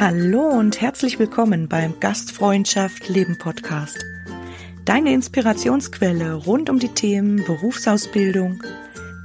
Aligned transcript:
Hallo 0.00 0.48
und 0.48 0.80
herzlich 0.80 1.18
willkommen 1.18 1.68
beim 1.68 1.98
Gastfreundschaft 1.98 3.08
Leben 3.08 3.36
Podcast. 3.36 3.98
Deine 4.84 5.12
Inspirationsquelle 5.12 6.34
rund 6.34 6.70
um 6.70 6.78
die 6.78 6.94
Themen 6.94 7.44
Berufsausbildung, 7.44 8.62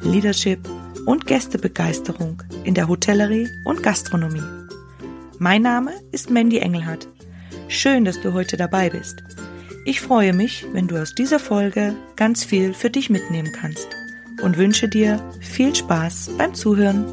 Leadership 0.01 0.59
und 1.05 1.27
Gästebegeisterung 1.27 2.41
in 2.63 2.73
der 2.73 2.87
Hotellerie 2.87 3.47
und 3.65 3.83
Gastronomie. 3.83 4.43
Mein 5.37 5.61
Name 5.61 5.93
ist 6.11 6.29
Mandy 6.29 6.57
Engelhardt. 6.57 7.07
Schön, 7.67 8.03
dass 8.03 8.19
du 8.19 8.33
heute 8.33 8.57
dabei 8.57 8.89
bist. 8.89 9.23
Ich 9.85 9.99
freue 9.99 10.31
mich, 10.31 10.65
wenn 10.71 10.87
du 10.87 11.01
aus 11.01 11.13
dieser 11.13 11.39
Folge 11.39 11.93
ganz 12.15 12.45
viel 12.45 12.73
für 12.73 12.89
dich 12.89 13.09
mitnehmen 13.09 13.51
kannst 13.51 13.89
und 14.41 14.57
wünsche 14.57 14.87
dir 14.87 15.19
viel 15.41 15.75
Spaß 15.75 16.37
beim 16.37 16.53
Zuhören. 16.53 17.03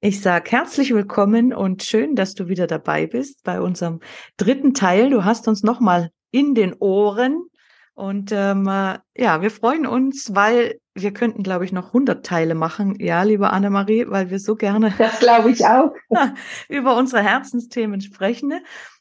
Ich 0.00 0.22
sage 0.22 0.50
herzlich 0.50 0.94
willkommen 0.94 1.52
und 1.52 1.82
schön, 1.82 2.14
dass 2.14 2.32
du 2.32 2.48
wieder 2.48 2.66
dabei 2.66 3.06
bist 3.06 3.42
bei 3.42 3.60
unserem 3.60 4.00
dritten 4.38 4.72
Teil. 4.72 5.10
Du 5.10 5.26
hast 5.26 5.46
uns 5.46 5.62
nochmal 5.62 6.10
in 6.30 6.54
den 6.54 6.74
Ohren 6.78 7.44
und 7.92 8.30
ähm, 8.32 8.66
äh, 8.66 8.98
ja, 9.14 9.42
wir 9.42 9.50
freuen 9.50 9.86
uns, 9.86 10.34
weil 10.34 10.78
wir 10.96 11.12
könnten, 11.12 11.42
glaube 11.42 11.64
ich, 11.64 11.72
noch 11.72 11.88
100 11.88 12.24
Teile 12.24 12.54
machen. 12.54 12.98
Ja, 12.98 13.22
liebe 13.22 13.50
Annemarie, 13.50 14.06
weil 14.08 14.30
wir 14.30 14.38
so 14.38 14.56
gerne. 14.56 14.92
Das 14.98 15.20
glaube 15.20 15.50
ich 15.50 15.64
auch. 15.64 15.92
über 16.68 16.96
unsere 16.96 17.22
Herzensthemen 17.22 18.00
sprechen. 18.00 18.52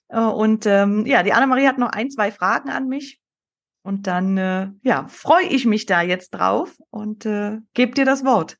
Äh, 0.09 0.19
und 0.19 0.65
ähm, 0.65 1.05
ja, 1.05 1.23
die 1.23 1.33
Annemarie 1.33 1.67
hat 1.67 1.77
noch 1.77 1.89
ein, 1.89 2.11
zwei 2.11 2.31
Fragen 2.31 2.69
an 2.69 2.87
mich. 2.87 3.19
Und 3.83 4.07
dann, 4.07 4.37
äh, 4.37 4.67
ja, 4.81 5.05
freue 5.07 5.45
ich 5.45 5.65
mich 5.65 5.85
da 5.85 6.01
jetzt 6.01 6.31
drauf 6.31 6.75
und 6.89 7.25
äh, 7.25 7.59
gebe 7.73 7.93
dir 7.93 8.05
das 8.05 8.25
Wort. 8.25 8.57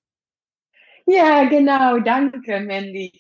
Ja, 1.07 1.45
genau, 1.45 1.99
danke, 1.99 2.59
Mandy. 2.59 3.19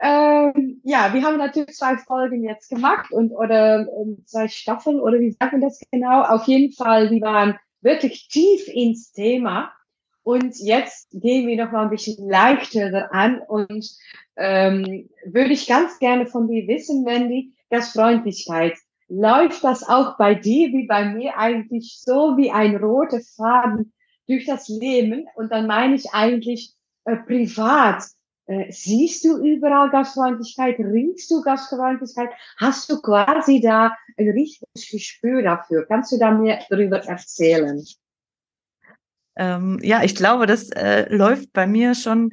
Ähm, 0.00 0.80
ja, 0.84 1.14
wir 1.14 1.22
haben 1.22 1.38
natürlich 1.38 1.74
zwei 1.74 1.96
Folgen 1.96 2.44
jetzt 2.44 2.70
gemacht 2.70 3.10
und 3.12 3.32
oder 3.32 3.86
um, 3.88 4.24
zwei 4.26 4.48
Staffeln 4.48 5.00
oder 5.00 5.18
wie 5.18 5.30
sagt 5.30 5.52
man 5.52 5.60
das 5.60 5.80
genau? 5.90 6.22
Auf 6.22 6.46
jeden 6.46 6.72
Fall, 6.72 7.08
die 7.08 7.22
waren 7.22 7.56
wirklich 7.84 8.28
tief 8.28 8.66
ins 8.68 9.12
Thema. 9.12 9.72
Und 10.22 10.56
jetzt 10.58 11.08
gehen 11.12 11.46
wir 11.46 11.62
noch 11.62 11.70
mal 11.70 11.82
ein 11.82 11.90
bisschen 11.90 12.28
leichter 12.28 13.12
an 13.12 13.40
und 13.46 13.86
ähm, 14.36 15.10
würde 15.26 15.52
ich 15.52 15.68
ganz 15.68 15.98
gerne 15.98 16.26
von 16.26 16.48
dir 16.48 16.66
wissen, 16.66 17.04
Mandy, 17.04 17.52
das 17.68 17.90
Freundlichkeit. 17.90 18.74
Läuft 19.08 19.62
das 19.62 19.86
auch 19.86 20.16
bei 20.16 20.34
dir 20.34 20.68
wie 20.72 20.86
bei 20.86 21.04
mir 21.04 21.36
eigentlich 21.36 22.00
so 22.00 22.38
wie 22.38 22.50
ein 22.50 22.76
roter 22.76 23.20
Faden 23.36 23.92
durch 24.26 24.46
das 24.46 24.68
Leben? 24.68 25.26
Und 25.34 25.52
dann 25.52 25.66
meine 25.66 25.94
ich 25.94 26.06
eigentlich 26.14 26.72
äh, 27.04 27.16
privat, 27.16 28.02
äh, 28.46 28.70
siehst 28.70 29.24
du 29.24 29.38
überall 29.38 29.90
Gastfreundlichkeit, 29.90 30.78
riechst 30.78 31.30
du 31.30 31.42
Gastfreundlichkeit, 31.42 32.30
hast 32.58 32.90
du 32.90 33.00
quasi 33.00 33.60
da 33.60 33.96
ein 34.18 34.28
richtiges 34.30 34.90
Gespür 34.90 35.42
dafür? 35.42 35.86
Kannst 35.86 36.12
du 36.12 36.18
da 36.18 36.30
mir 36.30 36.58
darüber 36.68 36.98
erzählen? 36.98 37.82
Ähm, 39.36 39.78
ja, 39.82 40.02
ich 40.02 40.14
glaube, 40.14 40.46
das 40.46 40.70
äh, 40.70 41.12
läuft 41.14 41.52
bei 41.52 41.66
mir 41.66 41.94
schon 41.94 42.32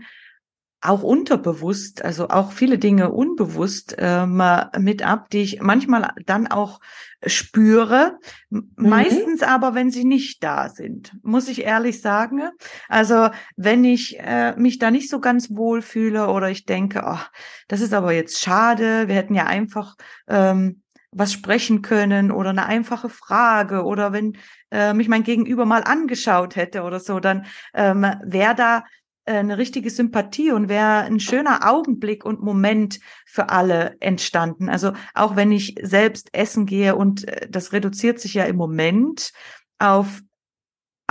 auch 0.81 1.03
unterbewusst, 1.03 2.03
also 2.03 2.29
auch 2.29 2.51
viele 2.51 2.79
Dinge 2.79 3.11
unbewusst 3.11 3.95
ähm, 3.99 4.41
mit 4.79 5.05
ab, 5.05 5.29
die 5.29 5.41
ich 5.41 5.61
manchmal 5.61 6.11
dann 6.25 6.47
auch 6.47 6.79
spüre, 7.25 8.17
mhm. 8.50 8.72
meistens 8.75 9.44
aber, 9.44 9.75
wenn 9.75 9.91
sie 9.91 10.06
nicht 10.06 10.44
da 10.44 10.69
sind, 10.69 11.16
muss 11.22 11.47
ich 11.47 11.63
ehrlich 11.63 12.01
sagen. 12.01 12.41
Also 12.89 13.29
wenn 13.56 13.83
ich 13.83 14.19
äh, 14.19 14.56
mich 14.57 14.79
da 14.79 14.89
nicht 14.89 15.09
so 15.09 15.19
ganz 15.19 15.56
wohl 15.56 15.83
fühle 15.83 16.29
oder 16.29 16.50
ich 16.50 16.66
denke, 16.66 17.03
oh, 17.06 17.19
das 17.67 17.81
ist 17.81 17.94
aber 17.94 18.11
jetzt 18.11 18.41
schade, 18.41 19.07
wir 19.07 19.16
hätten 19.16 19.35
ja 19.35 19.45
einfach 19.45 19.95
ähm, 20.27 20.81
was 21.11 21.33
sprechen 21.33 21.81
können 21.81 22.31
oder 22.31 22.51
eine 22.51 22.66
einfache 22.66 23.09
Frage 23.09 23.83
oder 23.83 24.13
wenn 24.13 24.38
äh, 24.72 24.94
mich 24.94 25.09
mein 25.09 25.23
Gegenüber 25.23 25.66
mal 25.66 25.83
angeschaut 25.83 26.56
hätte 26.56 26.83
oder 26.83 27.00
so, 27.00 27.19
dann 27.19 27.45
ähm, 27.73 28.06
wäre 28.23 28.56
da 28.56 28.77
äh, 28.79 28.81
eine 29.25 29.57
richtige 29.57 29.89
Sympathie 29.89 30.51
und 30.51 30.69
wäre 30.69 31.01
ein 31.01 31.19
schöner 31.19 31.69
Augenblick 31.69 32.25
und 32.25 32.41
Moment 32.41 32.99
für 33.25 33.49
alle 33.49 33.95
entstanden. 33.99 34.69
Also 34.69 34.93
auch 35.13 35.35
wenn 35.35 35.51
ich 35.51 35.75
selbst 35.81 36.29
essen 36.33 36.65
gehe 36.65 36.95
und 36.95 37.27
äh, 37.27 37.47
das 37.49 37.73
reduziert 37.73 38.19
sich 38.19 38.33
ja 38.33 38.45
im 38.45 38.55
Moment 38.55 39.31
auf 39.79 40.21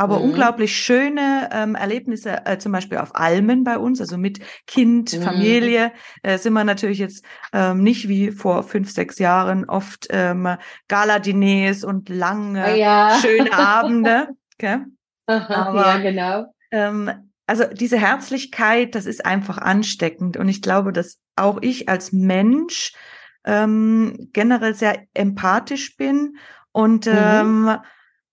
aber 0.01 0.19
mhm. 0.19 0.31
unglaublich 0.31 0.75
schöne 0.75 1.51
ähm, 1.53 1.75
Erlebnisse, 1.75 2.47
äh, 2.47 2.57
zum 2.57 2.73
Beispiel 2.73 2.97
auf 2.97 3.15
Almen 3.15 3.65
bei 3.65 3.77
uns, 3.77 4.01
also 4.01 4.17
mit 4.17 4.41
Kind, 4.67 5.13
mhm. 5.13 5.23
Familie, 5.23 5.93
äh, 6.23 6.39
sind 6.39 6.55
wir 6.55 6.65
natürlich 6.65 6.99
jetzt 6.99 7.23
ähm, 7.53 7.83
nicht 7.83 8.09
wie 8.09 8.31
vor 8.31 8.63
fünf, 8.63 8.91
sechs 8.91 9.19
Jahren 9.19 9.69
oft 9.69 10.07
ähm, 10.09 10.57
Gala-Diners 10.89 11.85
und 11.85 12.09
lange, 12.09 12.65
oh 12.73 12.77
ja. 12.77 13.19
schöne 13.21 13.53
Abende. 13.53 14.29
Okay? 14.63 14.81
Aber, 15.27 15.81
ja, 15.81 15.99
genau. 15.99 16.55
Ähm, 16.71 17.30
also 17.51 17.65
diese 17.65 17.99
Herzlichkeit, 17.99 18.95
das 18.95 19.07
ist 19.07 19.27
einfach 19.27 19.59
ansteckend. 19.59 20.37
Und 20.37 20.49
ich 20.49 20.63
glaube, 20.63 20.93
dass 20.93 21.19
auch 21.35 21.59
ich 21.63 21.89
als 21.89 22.13
Mensch 22.13 22.93
ähm, 23.45 24.29
generell 24.33 24.73
sehr 24.75 25.03
empathisch 25.15 25.97
bin 25.97 26.37
und 26.71 27.07
mhm. 27.07 27.13
ähm, 27.17 27.77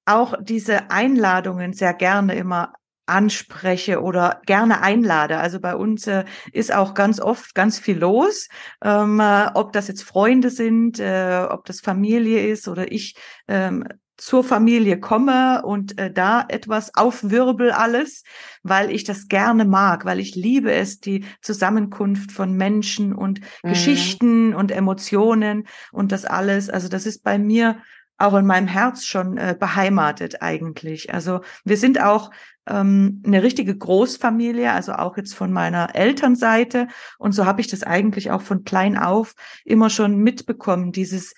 auch 0.06 0.36
diese 0.40 0.92
Einladungen 0.92 1.74
sehr 1.74 1.96
gerne 1.96 2.36
immer 2.36 2.74
anspreche 3.08 4.04
oder 4.04 4.40
gerne 4.46 4.82
einlade. 4.82 5.40
Also 5.40 5.60
bei 5.60 5.76
uns 5.76 6.06
äh, 6.06 6.26
ist 6.54 6.72
auch 6.72 6.94
ganz 6.94 7.20
oft 7.20 7.56
ganz 7.56 7.80
viel 7.80 7.98
los, 7.98 8.50
ähm, 8.84 9.20
äh, 9.20 9.48
ob 9.56 9.74
das 9.74 9.88
jetzt 9.88 10.04
Freunde 10.04 10.52
sind, 10.52 11.00
äh, 11.00 11.44
ob 11.50 11.66
das 11.66 11.80
Familie 11.80 12.46
ist 12.46 12.68
oder 12.68 12.92
ich 12.92 13.16
ähm, 13.48 13.84
zur 14.18 14.44
Familie 14.44 15.00
komme 15.00 15.62
und 15.64 15.98
äh, 16.00 16.12
da 16.12 16.44
etwas 16.48 16.96
aufwirbel 16.96 17.72
alles, 17.72 18.24
weil 18.64 18.92
ich 18.92 19.04
das 19.04 19.28
gerne 19.28 19.64
mag, 19.64 20.06
weil 20.06 20.20
ich 20.20 20.36
liebe 20.36 20.72
es, 20.72 21.00
die 21.00 21.24
Zusammenkunft 21.42 22.32
von 22.32 22.54
Menschen 22.54 23.14
und 23.14 23.42
mhm. 23.64 23.70
Geschichten 23.70 24.54
und 24.56 24.72
Emotionen 24.72 25.68
und 25.92 26.12
das 26.12 26.26
alles. 26.26 26.70
Also 26.70 26.90
das 26.90 27.06
ist 27.06 27.24
bei 27.24 27.38
mir 27.38 27.78
auch 28.18 28.34
in 28.34 28.48
meinem 28.48 28.68
Herz 28.68 29.06
schon 29.06 29.38
äh, 29.38 29.56
beheimatet 29.58 30.42
eigentlich. 30.42 31.14
Also 31.14 31.42
wir 31.64 31.78
sind 31.78 32.02
auch 32.02 32.32
ähm, 32.68 33.22
eine 33.24 33.44
richtige 33.44 33.78
Großfamilie, 33.78 34.72
also 34.72 34.94
auch 34.94 35.18
jetzt 35.18 35.36
von 35.36 35.54
meiner 35.54 35.96
Elternseite. 35.96 36.88
Und 37.20 37.34
so 37.34 37.46
habe 37.46 37.62
ich 37.62 37.68
das 37.68 37.84
eigentlich 37.84 38.32
auch 38.32 38.42
von 38.42 38.64
klein 38.64 38.98
auf 38.98 39.36
immer 39.64 39.92
schon 39.92 40.18
mitbekommen, 40.18 40.92
dieses 40.92 41.36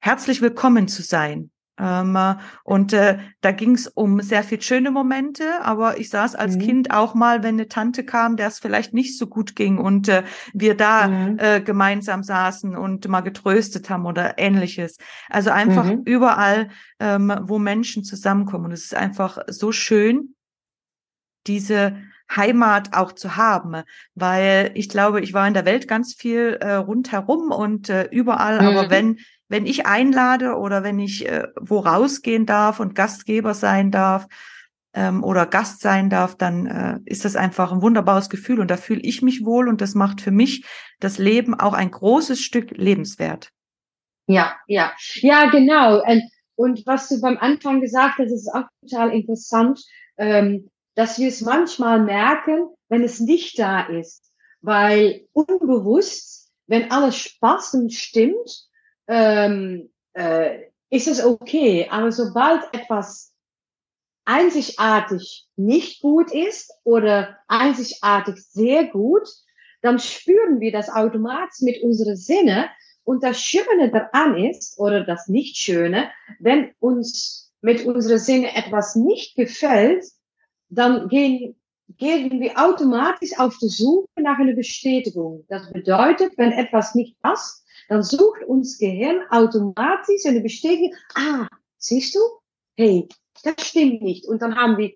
herzlich 0.00 0.42
willkommen 0.42 0.86
zu 0.86 1.02
sein 1.02 1.50
und 1.78 2.92
äh, 2.92 3.18
da 3.40 3.52
ging 3.52 3.74
es 3.74 3.86
um 3.86 4.20
sehr 4.20 4.42
viel 4.42 4.60
schöne 4.60 4.90
Momente, 4.90 5.44
aber 5.62 5.98
ich 5.98 6.10
saß 6.10 6.34
als 6.34 6.56
mhm. 6.56 6.60
Kind 6.60 6.90
auch 6.90 7.14
mal, 7.14 7.42
wenn 7.42 7.54
eine 7.54 7.68
Tante 7.68 8.04
kam, 8.04 8.36
der 8.36 8.48
es 8.48 8.58
vielleicht 8.58 8.94
nicht 8.94 9.16
so 9.16 9.28
gut 9.28 9.54
ging 9.54 9.78
und 9.78 10.08
äh, 10.08 10.24
wir 10.52 10.76
da 10.76 11.06
mhm. 11.06 11.38
äh, 11.38 11.60
gemeinsam 11.60 12.22
saßen 12.24 12.76
und 12.76 13.06
mal 13.06 13.20
getröstet 13.20 13.90
haben 13.90 14.06
oder 14.06 14.38
ähnliches. 14.38 14.98
Also 15.28 15.50
einfach 15.50 15.84
mhm. 15.84 16.02
überall, 16.04 16.68
ähm, 16.98 17.32
wo 17.42 17.58
Menschen 17.58 18.02
zusammenkommen. 18.02 18.66
Und 18.66 18.72
es 18.72 18.84
ist 18.84 18.94
einfach 18.94 19.38
so 19.46 19.70
schön, 19.70 20.34
diese 21.46 21.96
Heimat 22.34 22.94
auch 22.94 23.12
zu 23.12 23.36
haben, 23.36 23.82
weil 24.14 24.72
ich 24.74 24.88
glaube, 24.88 25.20
ich 25.20 25.32
war 25.32 25.48
in 25.48 25.54
der 25.54 25.64
Welt 25.64 25.88
ganz 25.88 26.14
viel 26.14 26.58
äh, 26.60 26.74
rundherum 26.74 27.50
und 27.50 27.88
äh, 27.88 28.08
überall, 28.10 28.58
aber 28.58 28.84
mhm. 28.84 28.90
wenn 28.90 29.18
wenn 29.48 29.66
ich 29.66 29.86
einlade 29.86 30.56
oder 30.56 30.82
wenn 30.82 30.98
ich 30.98 31.26
äh, 31.26 31.48
wo 31.58 31.78
rausgehen 31.78 32.46
darf 32.46 32.80
und 32.80 32.94
Gastgeber 32.94 33.54
sein 33.54 33.90
darf 33.90 34.26
ähm, 34.94 35.24
oder 35.24 35.46
Gast 35.46 35.80
sein 35.80 36.10
darf, 36.10 36.36
dann 36.36 36.66
äh, 36.66 36.98
ist 37.04 37.24
das 37.24 37.36
einfach 37.36 37.72
ein 37.72 37.82
wunderbares 37.82 38.28
Gefühl 38.28 38.60
und 38.60 38.70
da 38.70 38.76
fühle 38.76 39.00
ich 39.00 39.22
mich 39.22 39.44
wohl 39.44 39.68
und 39.68 39.80
das 39.80 39.94
macht 39.94 40.20
für 40.20 40.30
mich 40.30 40.64
das 41.00 41.18
Leben 41.18 41.58
auch 41.58 41.72
ein 41.72 41.90
großes 41.90 42.40
Stück 42.40 42.70
lebenswert. 42.72 43.50
Ja, 44.26 44.56
ja, 44.66 44.92
ja, 45.14 45.48
genau. 45.50 46.02
Und, 46.04 46.22
und 46.54 46.86
was 46.86 47.08
du 47.08 47.20
beim 47.20 47.38
Anfang 47.38 47.80
gesagt 47.80 48.18
hast, 48.18 48.30
ist 48.30 48.52
auch 48.52 48.64
total 48.82 49.12
interessant, 49.12 49.82
ähm, 50.18 50.70
dass 50.94 51.18
wir 51.18 51.28
es 51.28 51.40
manchmal 51.40 52.02
merken, 52.02 52.68
wenn 52.88 53.02
es 53.02 53.20
nicht 53.20 53.58
da 53.58 53.86
ist, 53.86 54.32
weil 54.60 55.26
unbewusst, 55.32 56.50
wenn 56.66 56.90
alles 56.90 57.16
Spaß 57.16 57.74
und 57.74 57.94
stimmt, 57.94 58.67
ähm, 59.08 59.90
äh, 60.12 60.60
ist 60.90 61.08
es 61.08 61.24
okay. 61.24 61.88
Aber 61.90 62.12
sobald 62.12 62.62
etwas 62.72 63.32
einzigartig 64.24 65.46
nicht 65.56 66.02
gut 66.02 66.32
ist 66.32 66.70
oder 66.84 67.38
einzigartig 67.48 68.36
sehr 68.36 68.84
gut, 68.86 69.26
dann 69.80 69.98
spüren 69.98 70.60
wir 70.60 70.72
das 70.72 70.90
automatisch 70.90 71.60
mit 71.60 71.82
unseren 71.82 72.16
Sinne. 72.16 72.68
Und 73.04 73.24
das 73.24 73.40
Schöne 73.40 73.90
daran 73.90 74.36
ist, 74.36 74.78
oder 74.78 75.04
das 75.04 75.28
Nicht-Schöne, 75.28 76.10
wenn 76.40 76.72
uns 76.78 77.50
mit 77.62 77.86
unseren 77.86 78.18
Sinne 78.18 78.54
etwas 78.54 78.96
nicht 78.96 79.34
gefällt, 79.34 80.04
dann 80.68 81.08
gehen, 81.08 81.56
gehen 81.96 82.40
wir 82.40 82.58
automatisch 82.58 83.38
auf 83.38 83.56
die 83.58 83.68
Suche 83.68 84.08
nach 84.16 84.38
einer 84.38 84.52
Bestätigung. 84.52 85.44
Das 85.48 85.72
bedeutet, 85.72 86.36
wenn 86.36 86.52
etwas 86.52 86.94
nicht 86.94 87.18
passt, 87.20 87.64
dann 87.88 88.02
sucht 88.02 88.44
uns 88.44 88.78
Gehirn 88.78 89.22
automatisch 89.30 90.24
eine 90.26 90.40
Bestätigung. 90.40 90.94
Ah, 91.14 91.48
siehst 91.78 92.14
du? 92.14 92.20
Hey, 92.76 93.08
das 93.42 93.66
stimmt 93.66 94.02
nicht. 94.02 94.26
Und 94.26 94.42
dann 94.42 94.56
haben 94.56 94.76
wir 94.76 94.92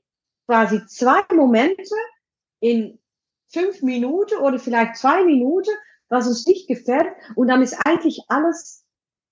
quasi 0.47 0.85
zwei 0.87 1.23
Momente 1.35 1.95
in 2.61 2.99
fünf 3.49 3.83
Minuten 3.83 4.39
oder 4.39 4.59
vielleicht 4.59 4.97
zwei 4.97 5.25
Minuten, 5.25 5.71
was 6.09 6.27
uns 6.27 6.47
nicht 6.47 6.69
gefällt. 6.69 7.09
Und 7.35 7.49
dann 7.49 7.63
ist 7.63 7.75
eigentlich 7.85 8.21
alles 8.29 8.85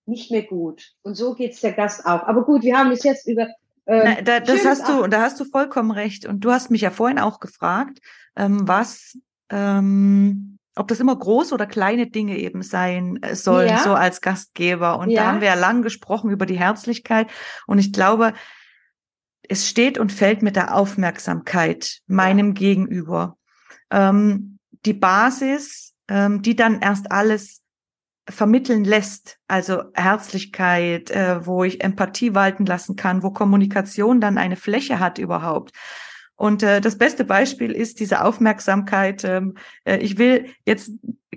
nicht 0.06 0.30
mehr 0.30 0.42
gut. 0.42 0.92
Und 1.02 1.14
so 1.14 1.34
geht's 1.34 1.60
der 1.60 1.72
Gast 1.72 2.06
auch. 2.06 2.22
Aber 2.22 2.44
gut, 2.44 2.62
wir 2.62 2.76
haben 2.76 2.90
es 2.90 3.02
jetzt 3.02 3.28
über. 3.28 3.48
Äh, 3.84 4.04
Na, 4.04 4.22
da, 4.22 4.40
das 4.40 4.64
hast 4.64 4.88
du, 4.88 5.06
da 5.06 5.20
hast 5.20 5.38
du 5.38 5.44
vollkommen 5.44 5.90
recht. 5.90 6.26
Und 6.26 6.40
du 6.40 6.50
hast 6.50 6.70
mich 6.70 6.80
ja 6.80 6.90
vorhin 6.90 7.18
auch 7.18 7.40
gefragt, 7.40 8.00
ähm, 8.36 8.66
was, 8.66 9.18
ähm, 9.50 10.58
ob 10.80 10.88
das 10.88 10.98
immer 10.98 11.14
große 11.14 11.52
oder 11.54 11.66
kleine 11.66 12.06
Dinge 12.06 12.38
eben 12.38 12.62
sein 12.62 13.22
äh, 13.22 13.36
sollen, 13.36 13.68
ja. 13.68 13.78
so 13.78 13.92
als 13.92 14.22
Gastgeber. 14.22 14.98
Und 14.98 15.10
ja. 15.10 15.22
da 15.22 15.28
haben 15.28 15.40
wir 15.42 15.48
ja 15.48 15.54
lang 15.54 15.82
gesprochen 15.82 16.30
über 16.30 16.46
die 16.46 16.58
Herzlichkeit. 16.58 17.28
Und 17.66 17.78
ich 17.78 17.92
glaube, 17.92 18.32
es 19.46 19.68
steht 19.68 19.98
und 19.98 20.10
fällt 20.10 20.40
mit 20.42 20.56
der 20.56 20.74
Aufmerksamkeit 20.74 21.98
meinem 22.06 22.54
Gegenüber. 22.54 23.36
Ähm, 23.90 24.58
die 24.86 24.94
Basis, 24.94 25.94
ähm, 26.08 26.40
die 26.40 26.56
dann 26.56 26.80
erst 26.80 27.12
alles 27.12 27.60
vermitteln 28.26 28.84
lässt, 28.84 29.38
also 29.48 29.82
Herzlichkeit, 29.92 31.10
äh, 31.10 31.44
wo 31.44 31.62
ich 31.62 31.84
Empathie 31.84 32.34
walten 32.34 32.64
lassen 32.64 32.96
kann, 32.96 33.22
wo 33.22 33.32
Kommunikation 33.32 34.20
dann 34.20 34.38
eine 34.38 34.56
Fläche 34.56 34.98
hat 34.98 35.18
überhaupt. 35.18 35.72
Und 36.40 36.62
äh, 36.62 36.81
das 36.81 36.96
beste 36.96 37.26
Beispiel 37.26 37.70
ist 37.70 38.00
diese 38.00 38.25
Aufmerksamkeit. 38.25 39.25
Ähm, 39.25 39.58
äh, 39.84 39.98
ich 39.98 40.16
will 40.16 40.46
jetzt 40.64 40.90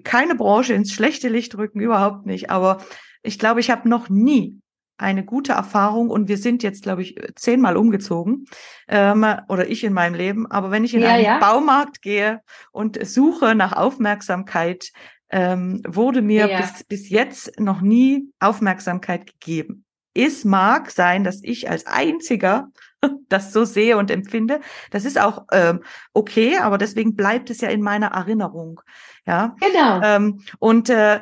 keine 0.06 0.34
Branche 0.34 0.74
ins 0.74 0.94
schlechte 0.94 1.28
Licht 1.28 1.58
rücken, 1.58 1.82
überhaupt 1.82 2.26
nicht. 2.26 2.50
Aber 2.50 2.78
ich 3.22 3.38
glaube, 3.38 3.60
ich 3.60 3.70
habe 3.70 3.90
noch 3.90 4.08
nie 4.08 4.62
eine 4.98 5.26
gute 5.26 5.52
Erfahrung 5.52 6.10
und 6.10 6.30
wir 6.30 6.38
sind 6.38 6.64
jetzt, 6.64 6.84
glaube 6.84 7.02
ich, 7.02 7.20
zehnmal 7.36 7.76
umgezogen 7.76 8.46
ähm, 8.88 9.26
oder 9.50 9.70
ich 9.70 9.84
in 9.84 9.92
meinem 9.92 10.14
Leben. 10.14 10.50
Aber 10.50 10.72
wenn 10.72 10.86
ich 10.86 10.94
in 10.94 11.02
ja, 11.02 11.10
einen 11.10 11.26
ja. 11.26 11.40
Baumarkt 11.40 12.02
gehe 12.02 12.40
und 12.72 13.06
suche 13.06 13.56
nach 13.56 13.74
Aufmerksamkeit, 13.74 14.94
ähm, 15.30 15.82
wurde 15.86 16.22
mir 16.22 16.48
ja. 16.48 16.62
bis, 16.62 16.86
bis 16.86 17.10
jetzt 17.10 17.60
noch 17.60 17.82
nie 17.82 18.32
Aufmerksamkeit 18.40 19.26
gegeben. 19.26 19.84
Es 20.14 20.46
mag 20.46 20.92
sein, 20.92 21.26
dass 21.26 21.42
ich 21.44 21.70
als 21.70 21.88
einziger 21.88 22.70
das 23.30 23.54
so 23.54 23.66
sehe 23.66 23.98
und 23.98 24.12
empfinde. 24.12 24.60
Das 24.92 25.06
ist 25.06 25.20
auch 25.20 25.46
ähm, 25.52 25.82
okay, 26.14 26.58
aber 26.58 26.78
deswegen 26.78 27.16
bleibt 27.16 27.50
es 27.50 27.62
ja 27.62 27.70
in 27.70 27.82
meiner 27.82 28.08
Erinnerung. 28.08 28.82
Ja, 29.26 29.56
genau. 29.60 30.02
Ähm, 30.04 30.42
und 30.60 30.90
äh, 30.90 31.22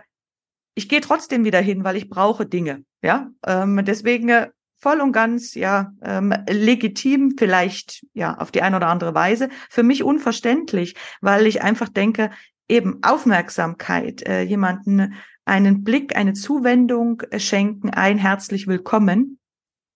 ich 0.75 0.89
gehe 0.89 1.01
trotzdem 1.01 1.43
wieder 1.43 1.59
hin, 1.59 1.83
weil 1.83 1.95
ich 1.95 2.09
brauche 2.09 2.45
Dinge. 2.45 2.83
Ja, 3.01 3.29
ähm, 3.45 3.83
deswegen 3.83 4.29
äh, 4.29 4.49
voll 4.77 4.99
und 5.01 5.11
ganz 5.11 5.53
ja 5.53 5.91
ähm, 6.03 6.33
legitim, 6.49 7.35
vielleicht 7.37 8.05
ja 8.13 8.37
auf 8.37 8.51
die 8.51 8.61
eine 8.61 8.77
oder 8.77 8.87
andere 8.87 9.13
Weise. 9.13 9.49
Für 9.69 9.83
mich 9.83 10.03
unverständlich, 10.03 10.95
weil 11.21 11.45
ich 11.45 11.61
einfach 11.61 11.89
denke, 11.89 12.31
eben 12.67 12.99
Aufmerksamkeit, 13.03 14.23
äh, 14.23 14.41
jemanden 14.41 15.15
einen 15.45 15.83
Blick, 15.83 16.15
eine 16.15 16.33
Zuwendung 16.33 17.21
äh, 17.31 17.39
schenken, 17.39 17.89
ein 17.89 18.17
herzlich 18.17 18.67
willkommen 18.67 19.40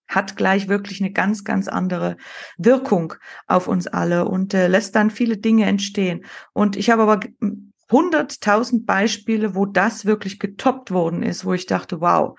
hat 0.08 0.36
gleich 0.36 0.68
wirklich 0.68 1.00
eine 1.00 1.12
ganz, 1.12 1.44
ganz 1.44 1.68
andere 1.68 2.16
Wirkung 2.58 3.14
auf 3.46 3.68
uns 3.68 3.86
alle 3.86 4.26
und 4.26 4.54
äh, 4.54 4.68
lässt 4.68 4.94
dann 4.94 5.10
viele 5.10 5.36
Dinge 5.36 5.66
entstehen. 5.66 6.24
Und 6.52 6.76
ich 6.76 6.90
habe 6.90 7.02
aber 7.02 7.20
hunderttausend 7.90 8.86
Beispiele, 8.86 9.54
wo 9.54 9.66
das 9.66 10.04
wirklich 10.06 10.38
getoppt 10.38 10.90
worden 10.90 11.22
ist, 11.22 11.44
wo 11.44 11.54
ich 11.54 11.66
dachte, 11.66 12.00
wow, 12.00 12.38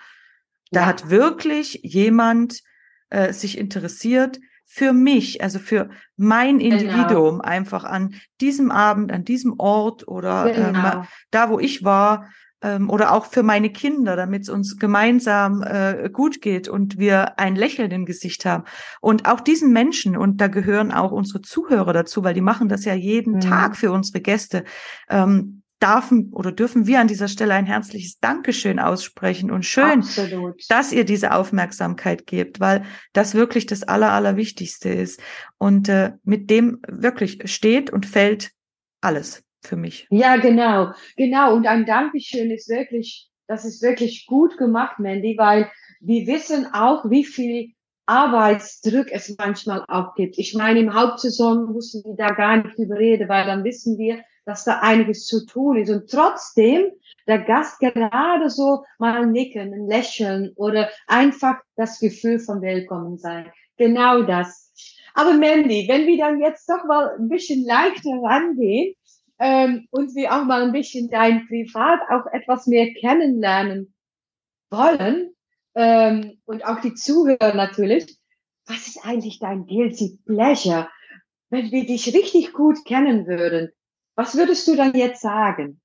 da 0.71 0.81
ja. 0.81 0.85
hat 0.85 1.09
wirklich 1.09 1.79
jemand 1.83 2.61
äh, 3.09 3.31
sich 3.31 3.57
interessiert 3.57 4.39
für 4.65 4.91
mich, 4.91 5.41
also 5.41 5.59
für 5.59 5.89
mein 6.17 6.59
genau. 6.59 6.75
Individuum 6.75 7.41
einfach 7.41 7.85
an 7.85 8.15
diesem 8.41 8.69
Abend, 8.69 9.13
an 9.13 9.23
diesem 9.23 9.55
Ort 9.59 10.07
oder 10.07 10.51
genau. 10.51 10.99
ähm, 10.99 11.07
da, 11.31 11.49
wo 11.49 11.59
ich 11.59 11.85
war, 11.85 12.29
ähm, 12.62 12.89
oder 12.89 13.13
auch 13.13 13.25
für 13.25 13.44
meine 13.44 13.69
Kinder, 13.69 14.15
damit 14.15 14.44
es 14.44 14.50
uns 14.50 14.77
gemeinsam 14.77 15.63
äh, 15.63 16.09
gut 16.12 16.42
geht 16.42 16.68
und 16.68 16.98
wir 16.98 17.39
ein 17.39 17.56
Lächeln 17.56 17.92
im 17.92 18.06
Gesicht 18.06 18.45
haben. 18.45 18.63
Und 19.01 19.27
auch 19.27 19.42
diesen 19.42 19.71
Menschen, 19.71 20.18
und 20.18 20.42
da 20.42 20.48
gehören 20.48 20.92
auch 20.92 21.12
unsere 21.12 21.42
Zuhörer 21.42 21.94
dazu, 21.94 22.24
weil 22.24 22.33
die 22.33 22.42
machen 22.42 22.69
das 22.69 22.86
ja 22.86 22.94
jeden 22.94 23.36
mhm. 23.36 23.42
Tag 23.42 23.75
für 23.75 23.92
unsere 23.92 24.21
Gäste, 24.21 24.63
ähm, 25.09 25.62
darfen 25.80 26.31
oder 26.33 26.51
dürfen 26.51 26.88
wir 26.88 27.00
an 27.00 27.07
dieser 27.07 27.27
Stelle 27.27 27.54
ein 27.54 27.68
herzliches 27.68 28.19
Dankeschön 28.19 28.80
aussprechen 28.80 29.51
und 29.51 29.63
schön, 29.63 30.00
Absolut. 30.00 30.63
dass 30.69 30.92
ihr 30.92 31.06
diese 31.06 31.33
Aufmerksamkeit 31.36 32.25
gebt, 32.25 32.59
weil 32.59 32.83
das 33.13 33.36
wirklich 33.36 33.68
das 33.68 33.83
Aller, 33.83 34.12
Allerwichtigste 34.12 34.89
ist. 34.89 35.21
Und 35.59 35.88
äh, 35.88 36.13
mit 36.24 36.50
dem 36.50 36.80
wirklich 36.88 37.42
steht 37.45 37.92
und 37.92 38.07
fällt 38.07 38.51
alles 39.01 39.44
für 39.62 39.75
mich. 39.75 40.07
Ja, 40.09 40.38
genau, 40.38 40.92
genau. 41.15 41.56
Und 41.56 41.68
ein 41.68 41.86
Dankeschön 41.86 42.51
ist 42.51 42.69
wirklich, 42.69 43.30
das 43.48 43.65
ist 43.65 43.81
wirklich 43.81 44.25
gut 44.27 44.57
gemacht, 44.57 45.00
Mandy, 45.00 45.36
weil 45.38 45.69
wir 46.00 46.27
wissen 46.27 46.68
auch, 46.74 47.09
wie 47.09 47.25
viel 47.25 47.74
Arbeitsdruck 48.06 49.07
es 49.12 49.36
manchmal 49.38 49.83
auch 49.88 50.15
gibt. 50.15 50.38
Ich 50.38 50.54
meine, 50.54 50.80
im 50.80 50.94
Hauptsaison 50.94 51.74
müssen 51.74 52.04
wir 52.06 52.15
da 52.15 52.33
gar 52.33 52.57
nicht 52.57 52.77
drüber 52.77 52.98
reden, 52.98 53.27
weil 53.27 53.45
dann 53.45 53.63
wissen 53.63 53.98
wir, 53.98 54.24
dass 54.45 54.63
da 54.63 54.80
einiges 54.80 55.25
zu 55.25 55.45
tun 55.45 55.77
ist. 55.77 55.89
Und 55.89 56.09
trotzdem 56.09 56.92
der 57.27 57.39
Gast 57.39 57.80
gerade 57.80 58.50
so 58.50 58.86
mal 58.98 59.25
nicken, 59.25 59.88
Lächeln 59.89 60.54
oder 60.56 60.89
einfach 61.07 61.57
das 61.75 62.00
Gefühl 62.00 62.39
von 62.39 62.62
Willkommen 62.62 63.18
sein. 63.18 63.51
Genau 63.75 64.24
das. 64.24 64.71
Aber 65.13 65.33
Mandy, 65.33 65.88
wenn 65.89 66.07
wir 66.07 66.18
dann 66.18 66.39
jetzt 66.39 66.69
doch 66.69 66.86
mal 66.86 67.15
ein 67.19 67.27
bisschen 67.27 67.65
leichter 67.65 68.12
rangehen, 68.24 68.94
ähm, 69.39 69.87
und 69.91 70.15
wir 70.15 70.33
auch 70.33 70.45
mal 70.45 70.63
ein 70.63 70.71
bisschen 70.71 71.09
dein 71.09 71.47
Privat 71.47 71.99
auch 72.09 72.25
etwas 72.31 72.67
mehr 72.67 72.94
kennenlernen 72.94 73.94
wollen 74.69 75.33
ähm, 75.75 76.39
und 76.45 76.65
auch 76.65 76.81
die 76.81 76.94
Zuhörer 76.94 77.53
natürlich. 77.53 78.17
Was 78.65 78.87
ist 78.87 79.06
eigentlich 79.06 79.39
dein 79.39 79.65
guilty 79.65 80.19
pleasure? 80.25 80.89
Wenn 81.49 81.71
wir 81.71 81.85
dich 81.85 82.13
richtig 82.13 82.51
gut 82.51 82.83
kennen 82.85 83.27
würden, 83.27 83.71
was 84.15 84.35
würdest 84.35 84.67
du 84.67 84.75
dann 84.75 84.94
jetzt 84.95 85.21
sagen? 85.21 85.79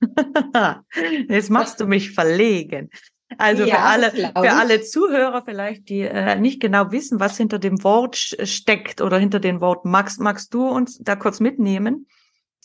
jetzt 1.28 1.50
machst 1.50 1.78
du 1.80 1.86
mich 1.86 2.10
verlegen. 2.10 2.90
Also 3.38 3.64
ja, 3.64 3.74
für 3.74 3.80
alle, 3.80 4.10
für 4.10 4.52
alle 4.52 4.82
Zuhörer 4.82 5.42
vielleicht, 5.44 5.88
die 5.88 6.00
äh, 6.00 6.38
nicht 6.38 6.60
genau 6.60 6.90
wissen, 6.90 7.20
was 7.20 7.36
hinter 7.36 7.58
dem 7.58 7.82
Wort 7.84 8.16
steckt 8.16 9.00
oder 9.00 9.18
hinter 9.18 9.40
dem 9.40 9.60
Wort 9.60 9.84
magst, 9.84 10.20
magst 10.20 10.52
du 10.54 10.68
uns 10.68 10.98
da 10.98 11.16
kurz 11.16 11.40
mitnehmen? 11.40 12.06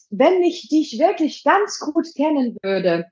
Wenn 0.10 0.42
ich 0.44 0.70
dich 0.70 1.00
wirklich 1.00 1.44
ganz 1.44 1.80
gut 1.80 2.08
kennen 2.16 2.58
würde, 2.62 3.06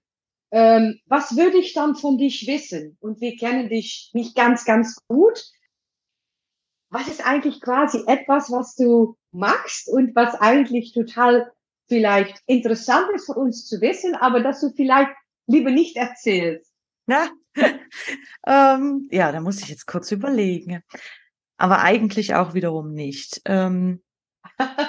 ähm, 0.51 0.99
was 1.07 1.35
würde 1.35 1.57
ich 1.57 1.73
dann 1.73 1.95
von 1.95 2.17
dich 2.17 2.47
wissen? 2.47 2.97
Und 3.01 3.19
wir 3.19 3.35
kennen 3.35 3.69
dich 3.69 4.11
nicht 4.13 4.35
ganz, 4.35 4.63
ganz 4.65 4.97
gut. 5.07 5.43
Was 6.89 7.07
ist 7.07 7.25
eigentlich 7.25 7.59
quasi 7.61 8.03
etwas, 8.07 8.51
was 8.51 8.75
du 8.75 9.17
magst 9.31 9.89
und 9.89 10.15
was 10.15 10.35
eigentlich 10.35 10.93
total 10.93 11.51
vielleicht 11.87 12.41
interessant 12.45 13.07
ist 13.13 13.25
für 13.25 13.33
uns 13.33 13.65
zu 13.67 13.81
wissen, 13.81 14.15
aber 14.15 14.39
dass 14.39 14.61
du 14.61 14.69
vielleicht 14.75 15.11
lieber 15.47 15.71
nicht 15.71 15.97
erzählst? 15.97 16.74
Ja, 17.07 17.29
ähm, 18.47 19.07
ja, 19.11 19.31
da 19.31 19.39
muss 19.39 19.61
ich 19.61 19.69
jetzt 19.69 19.85
kurz 19.85 20.11
überlegen. 20.11 20.81
Aber 21.57 21.79
eigentlich 21.81 22.35
auch 22.35 22.53
wiederum 22.53 22.93
nicht. 22.93 23.41
Ähm, 23.45 24.01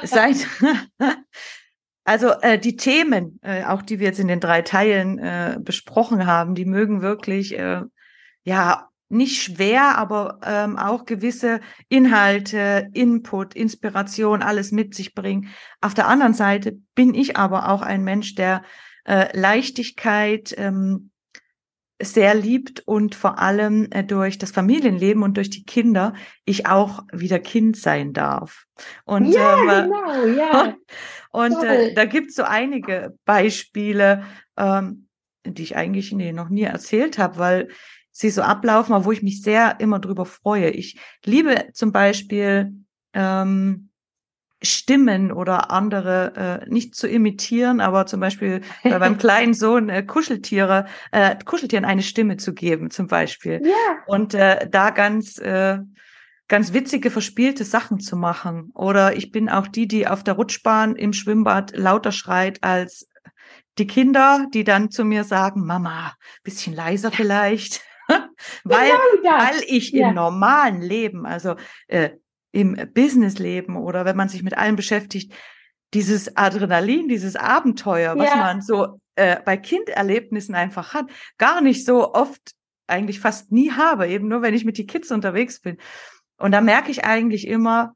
seit, 0.02 0.46
also 2.04 2.30
äh, 2.40 2.58
die 2.58 2.76
Themen, 2.76 3.38
äh, 3.42 3.64
auch 3.64 3.82
die 3.82 3.98
wir 3.98 4.06
jetzt 4.06 4.20
in 4.20 4.28
den 4.28 4.40
drei 4.40 4.62
Teilen 4.62 5.18
äh, 5.18 5.58
besprochen 5.60 6.26
haben, 6.26 6.54
die 6.54 6.64
mögen 6.64 7.02
wirklich 7.02 7.56
äh, 7.58 7.82
ja 8.44 8.88
nicht 9.08 9.42
schwer, 9.42 9.96
aber 9.96 10.40
ähm, 10.42 10.76
auch 10.76 11.04
gewisse 11.04 11.60
Inhalte, 11.88 12.88
Input, 12.92 13.54
Inspiration, 13.54 14.42
alles 14.42 14.72
mit 14.72 14.94
sich 14.94 15.14
bringen. 15.14 15.50
Auf 15.80 15.94
der 15.94 16.08
anderen 16.08 16.34
Seite 16.34 16.78
bin 16.96 17.14
ich 17.14 17.36
aber 17.36 17.68
auch 17.68 17.82
ein 17.82 18.02
Mensch, 18.02 18.34
der 18.34 18.64
äh, 19.04 19.28
Leichtigkeit, 19.38 20.52
ähm, 20.58 21.10
sehr 22.00 22.34
liebt 22.34 22.80
und 22.86 23.14
vor 23.14 23.38
allem 23.38 23.88
äh, 23.90 24.04
durch 24.04 24.38
das 24.38 24.50
Familienleben 24.50 25.22
und 25.22 25.36
durch 25.36 25.50
die 25.50 25.64
Kinder 25.64 26.14
ich 26.44 26.66
auch 26.66 27.04
wieder 27.12 27.38
Kind 27.38 27.76
sein 27.76 28.12
darf. 28.12 28.66
Und, 29.04 29.26
ja, 29.26 29.58
ähm, 29.60 29.90
genau, 29.90 30.26
ja. 30.26 30.74
Und 31.32 31.62
äh, 31.62 31.92
da 31.92 32.06
gibt 32.06 32.30
es 32.30 32.36
so 32.36 32.44
einige 32.44 33.14
Beispiele, 33.26 34.24
ähm, 34.56 35.08
die 35.44 35.64
ich 35.64 35.76
eigentlich 35.76 36.12
nee, 36.12 36.32
noch 36.32 36.48
nie 36.48 36.62
erzählt 36.62 37.18
habe, 37.18 37.38
weil 37.38 37.68
sie 38.10 38.30
so 38.30 38.40
ablaufen, 38.40 38.94
aber 38.94 39.04
wo 39.04 39.12
ich 39.12 39.22
mich 39.22 39.42
sehr 39.42 39.78
immer 39.78 39.98
drüber 39.98 40.24
freue. 40.24 40.70
Ich 40.70 40.98
liebe 41.26 41.68
zum 41.74 41.92
Beispiel 41.92 42.72
ähm, 43.12 43.90
Stimmen 44.62 45.32
oder 45.32 45.70
andere 45.70 46.62
äh, 46.66 46.70
nicht 46.70 46.94
zu 46.94 47.06
imitieren, 47.06 47.80
aber 47.80 48.06
zum 48.06 48.20
Beispiel 48.20 48.62
bei 48.82 48.98
meinem 48.98 49.18
kleinen 49.18 49.54
Sohn 49.54 49.88
äh, 49.88 50.02
Kuscheltiere, 50.02 50.86
äh, 51.12 51.36
Kuscheltieren 51.44 51.84
eine 51.84 52.02
Stimme 52.02 52.38
zu 52.38 52.54
geben, 52.54 52.90
zum 52.90 53.06
Beispiel. 53.06 53.60
Ja. 53.62 53.98
Und 54.06 54.34
äh, 54.34 54.68
da 54.70 54.90
ganz 54.90 55.38
äh, 55.38 55.78
ganz 56.48 56.72
witzige, 56.72 57.10
verspielte 57.10 57.64
Sachen 57.64 58.00
zu 58.00 58.16
machen. 58.16 58.70
Oder 58.74 59.16
ich 59.16 59.32
bin 59.32 59.48
auch 59.48 59.66
die, 59.66 59.88
die 59.88 60.06
auf 60.06 60.22
der 60.22 60.34
Rutschbahn 60.34 60.96
im 60.96 61.12
Schwimmbad 61.12 61.76
lauter 61.76 62.12
schreit 62.12 62.62
als 62.62 63.08
die 63.78 63.86
Kinder, 63.86 64.46
die 64.54 64.64
dann 64.64 64.90
zu 64.90 65.04
mir 65.04 65.24
sagen, 65.24 65.66
Mama, 65.66 66.14
bisschen 66.42 66.74
leiser 66.74 67.10
vielleicht. 67.10 67.82
weil, 68.64 68.90
genau 69.22 69.38
weil 69.38 69.62
ich 69.66 69.90
ja. 69.90 70.08
im 70.08 70.14
normalen 70.14 70.80
Leben, 70.80 71.26
also 71.26 71.56
äh, 71.88 72.10
im 72.56 72.74
Businessleben 72.94 73.76
oder 73.76 74.06
wenn 74.06 74.16
man 74.16 74.30
sich 74.30 74.42
mit 74.42 74.56
allem 74.56 74.76
beschäftigt, 74.76 75.34
dieses 75.92 76.38
Adrenalin, 76.38 77.06
dieses 77.06 77.36
Abenteuer, 77.36 78.16
was 78.16 78.30
ja. 78.30 78.36
man 78.36 78.62
so 78.62 78.98
äh, 79.14 79.36
bei 79.44 79.58
Kinderlebnissen 79.58 80.54
einfach 80.54 80.94
hat, 80.94 81.04
gar 81.36 81.60
nicht 81.60 81.84
so 81.84 82.14
oft, 82.14 82.52
eigentlich 82.86 83.20
fast 83.20 83.52
nie 83.52 83.72
habe, 83.72 84.08
eben 84.08 84.28
nur 84.28 84.40
wenn 84.40 84.54
ich 84.54 84.64
mit 84.64 84.78
die 84.78 84.86
Kids 84.86 85.10
unterwegs 85.10 85.60
bin. 85.60 85.76
Und 86.38 86.52
da 86.52 86.62
merke 86.62 86.90
ich 86.90 87.04
eigentlich 87.04 87.46
immer, 87.46 87.94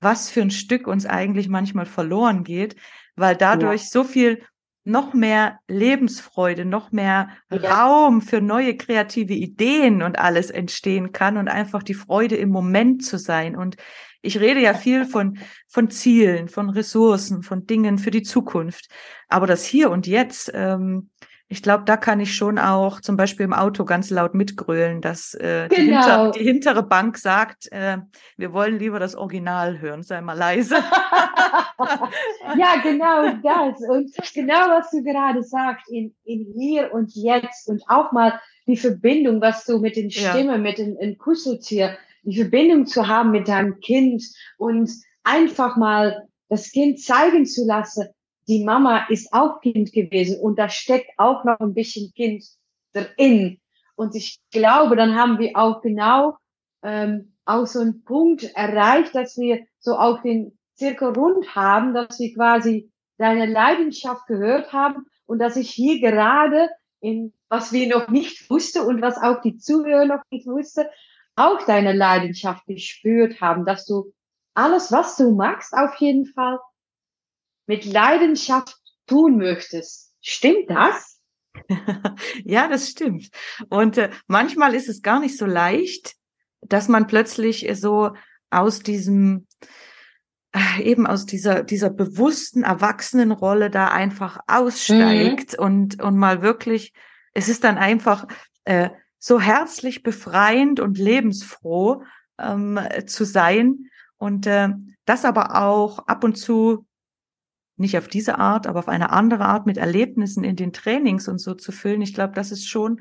was 0.00 0.30
für 0.30 0.42
ein 0.42 0.52
Stück 0.52 0.86
uns 0.86 1.04
eigentlich 1.04 1.48
manchmal 1.48 1.86
verloren 1.86 2.44
geht, 2.44 2.76
weil 3.16 3.34
dadurch 3.34 3.82
ja. 3.82 3.88
so 3.88 4.04
viel 4.04 4.44
noch 4.88 5.12
mehr 5.12 5.60
Lebensfreude, 5.68 6.64
noch 6.64 6.92
mehr 6.92 7.28
ja. 7.50 7.58
Raum 7.58 8.22
für 8.22 8.40
neue 8.40 8.76
kreative 8.76 9.34
Ideen 9.34 10.02
und 10.02 10.18
alles 10.18 10.50
entstehen 10.50 11.12
kann 11.12 11.36
und 11.36 11.48
einfach 11.48 11.82
die 11.82 11.94
Freude 11.94 12.36
im 12.36 12.48
Moment 12.48 13.04
zu 13.04 13.18
sein. 13.18 13.54
Und 13.54 13.76
ich 14.22 14.40
rede 14.40 14.60
ja 14.60 14.74
viel 14.74 15.04
von, 15.04 15.38
von 15.68 15.90
Zielen, 15.90 16.48
von 16.48 16.70
Ressourcen, 16.70 17.42
von 17.42 17.66
Dingen 17.66 17.98
für 17.98 18.10
die 18.10 18.22
Zukunft. 18.22 18.88
Aber 19.28 19.46
das 19.46 19.64
Hier 19.64 19.90
und 19.90 20.06
Jetzt, 20.06 20.50
ähm, 20.54 21.10
ich 21.50 21.62
glaube, 21.62 21.84
da 21.86 21.96
kann 21.96 22.20
ich 22.20 22.34
schon 22.34 22.58
auch 22.58 23.00
zum 23.00 23.16
Beispiel 23.16 23.44
im 23.44 23.54
Auto 23.54 23.86
ganz 23.86 24.10
laut 24.10 24.34
mitgrölen, 24.34 25.00
dass 25.00 25.32
äh, 25.32 25.68
genau. 25.68 25.70
die, 25.70 25.82
hinter, 25.82 26.30
die, 26.32 26.44
hintere 26.44 26.82
Bank 26.82 27.16
sagt, 27.16 27.72
äh, 27.72 27.98
wir 28.36 28.52
wollen 28.52 28.78
lieber 28.78 28.98
das 28.98 29.14
Original 29.14 29.80
hören, 29.80 30.02
sei 30.02 30.20
mal 30.20 30.36
leise. 30.36 30.76
ja, 32.58 32.76
genau 32.82 33.32
das. 33.42 33.80
Und 33.88 34.12
genau, 34.34 34.68
was 34.68 34.90
du 34.90 35.02
gerade 35.02 35.42
sagst, 35.42 35.90
in, 35.90 36.14
in 36.24 36.52
hier 36.54 36.92
und 36.92 37.12
jetzt 37.14 37.68
und 37.68 37.82
auch 37.88 38.12
mal 38.12 38.38
die 38.66 38.76
Verbindung, 38.76 39.40
was 39.40 39.64
du 39.64 39.78
mit 39.78 39.96
den 39.96 40.10
Stimmen, 40.10 40.50
ja. 40.50 40.58
mit 40.58 40.76
den, 40.76 40.98
den 40.98 41.16
Kuscheltier, 41.16 41.96
die 42.24 42.36
Verbindung 42.36 42.84
zu 42.84 43.08
haben 43.08 43.30
mit 43.30 43.48
deinem 43.48 43.80
Kind 43.80 44.22
und 44.58 44.90
einfach 45.24 45.78
mal 45.78 46.28
das 46.50 46.70
Kind 46.72 47.00
zeigen 47.00 47.46
zu 47.46 47.66
lassen, 47.66 48.08
die 48.48 48.64
Mama 48.64 49.06
ist 49.08 49.32
auch 49.32 49.60
Kind 49.60 49.92
gewesen 49.92 50.40
und 50.40 50.58
da 50.58 50.68
steckt 50.68 51.10
auch 51.18 51.44
noch 51.44 51.60
ein 51.60 51.74
bisschen 51.74 52.12
Kind 52.14 52.44
drin. 52.92 53.60
Und 53.94 54.14
ich 54.14 54.40
glaube, 54.50 54.96
dann 54.96 55.14
haben 55.16 55.38
wir 55.38 55.52
auch 55.54 55.82
genau 55.82 56.36
ähm, 56.82 57.36
auch 57.44 57.66
so 57.66 57.80
einen 57.80 58.04
Punkt 58.04 58.44
erreicht, 58.54 59.14
dass 59.14 59.36
wir 59.36 59.66
so 59.78 59.96
auch 59.96 60.22
den 60.22 60.58
Zirkel 60.74 61.12
rund 61.12 61.54
haben, 61.54 61.94
dass 61.94 62.18
wir 62.18 62.32
quasi 62.34 62.90
deine 63.18 63.46
Leidenschaft 63.46 64.26
gehört 64.26 64.72
haben 64.72 65.06
und 65.26 65.40
dass 65.40 65.56
ich 65.56 65.70
hier 65.70 66.00
gerade 66.00 66.68
in 67.00 67.32
was 67.48 67.72
wir 67.72 67.88
noch 67.88 68.08
nicht 68.08 68.48
wussten 68.50 68.82
und 68.82 69.00
was 69.00 69.16
auch 69.16 69.40
die 69.40 69.56
Zuhörer 69.56 70.04
noch 70.04 70.22
nicht 70.30 70.46
wussten, 70.46 70.84
auch 71.36 71.64
deine 71.64 71.92
Leidenschaft 71.92 72.66
gespürt 72.66 73.40
haben, 73.40 73.64
dass 73.64 73.86
du 73.86 74.12
alles, 74.54 74.92
was 74.92 75.16
du 75.16 75.34
magst, 75.34 75.72
auf 75.72 75.94
jeden 75.96 76.26
Fall 76.26 76.58
mit 77.68 77.84
Leidenschaft 77.84 78.76
tun 79.06 79.36
möchtest. 79.36 80.12
Stimmt 80.20 80.68
das? 80.68 81.20
ja, 82.44 82.66
das 82.68 82.88
stimmt. 82.88 83.28
Und 83.68 83.98
äh, 83.98 84.10
manchmal 84.26 84.74
ist 84.74 84.88
es 84.88 85.02
gar 85.02 85.20
nicht 85.20 85.36
so 85.36 85.46
leicht, 85.46 86.14
dass 86.60 86.88
man 86.88 87.06
plötzlich 87.06 87.68
so 87.74 88.12
aus 88.50 88.80
diesem 88.80 89.46
äh, 90.52 90.82
eben 90.82 91.06
aus 91.06 91.26
dieser 91.26 91.62
dieser 91.62 91.90
bewussten 91.90 92.62
Erwachsenenrolle 92.62 93.70
da 93.70 93.88
einfach 93.88 94.40
aussteigt 94.46 95.58
mhm. 95.58 95.64
und 95.64 96.02
und 96.02 96.16
mal 96.16 96.42
wirklich 96.42 96.92
es 97.34 97.48
ist 97.48 97.64
dann 97.64 97.78
einfach 97.78 98.26
äh, 98.64 98.90
so 99.18 99.40
herzlich 99.40 100.02
befreiend 100.02 100.80
und 100.80 100.98
lebensfroh 100.98 102.02
ähm, 102.38 102.80
zu 103.06 103.24
sein 103.24 103.90
und 104.16 104.46
äh, 104.46 104.70
das 105.04 105.24
aber 105.24 105.62
auch 105.62 105.98
ab 106.06 106.24
und 106.24 106.36
zu 106.36 106.87
nicht 107.78 107.96
auf 107.96 108.08
diese 108.08 108.38
Art, 108.38 108.66
aber 108.66 108.78
auf 108.80 108.88
eine 108.88 109.10
andere 109.10 109.44
Art 109.44 109.66
mit 109.66 109.76
Erlebnissen 109.76 110.44
in 110.44 110.56
den 110.56 110.72
Trainings 110.72 111.28
und 111.28 111.38
so 111.38 111.54
zu 111.54 111.72
füllen. 111.72 112.02
Ich 112.02 112.14
glaube, 112.14 112.34
das 112.34 112.52
ist 112.52 112.68
schon 112.68 113.00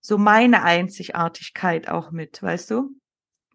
so 0.00 0.18
meine 0.18 0.62
Einzigartigkeit 0.62 1.88
auch 1.88 2.10
mit, 2.10 2.42
weißt 2.42 2.70
du? 2.70 2.90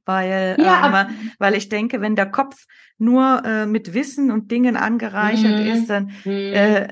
Weil, 0.05 0.55
ja, 0.59 1.07
ähm, 1.09 1.31
weil 1.37 1.53
ich 1.55 1.67
denke, 1.67 1.99
wenn 1.99 2.15
der 2.15 2.31
Kopf 2.31 2.65
nur 2.97 3.43
äh, 3.43 3.65
mit 3.65 3.93
Wissen 3.93 4.31
und 4.31 4.51
Dingen 4.51 4.77
angereichert 4.77 5.59
mhm. 5.59 5.67
ist, 5.67 5.89
dann 5.89 6.11
mhm. 6.23 6.31
äh, 6.31 6.87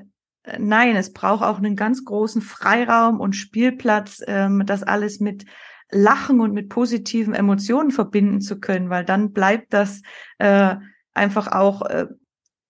nein, 0.60 0.96
es 0.96 1.14
braucht 1.14 1.44
auch 1.44 1.58
einen 1.58 1.76
ganz 1.76 2.04
großen 2.04 2.42
Freiraum 2.42 3.20
und 3.20 3.36
Spielplatz, 3.36 4.22
ähm, 4.28 4.64
das 4.66 4.84
alles 4.84 5.20
mit 5.20 5.46
Lachen 5.92 6.42
und 6.42 6.54
mit 6.54 6.70
positiven 6.70 7.34
Emotionen 7.34 7.92
verbinden 7.92 8.42
zu 8.42 8.60
können, 8.60 8.90
weil 8.90 9.06
dann 9.06 9.32
bleibt 9.32 9.74
das 9.74 10.02
äh, 10.40 10.76
einfach 11.14 11.52
auch 11.52 11.84
äh, 11.84 12.08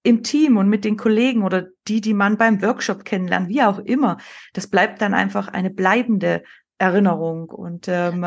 im 0.05 0.21
Team 0.23 0.57
und 0.57 0.69
mit 0.69 0.85
den 0.85 0.97
Kollegen 0.97 1.43
oder 1.43 1.67
die, 1.87 1.99
die 1.99 2.13
man 2.13 2.37
beim 2.37 2.61
Workshop 2.61 3.05
kennenlernt, 3.05 3.49
wie 3.49 3.63
auch 3.63 3.79
immer. 3.79 4.17
Das 4.53 4.67
bleibt 4.67 5.01
dann 5.01 5.15
einfach 5.15 5.47
eine 5.47 5.71
bleibende 5.71 6.43
Erinnerung. 6.77 7.49
Und 7.49 7.87
ähm, 7.87 8.23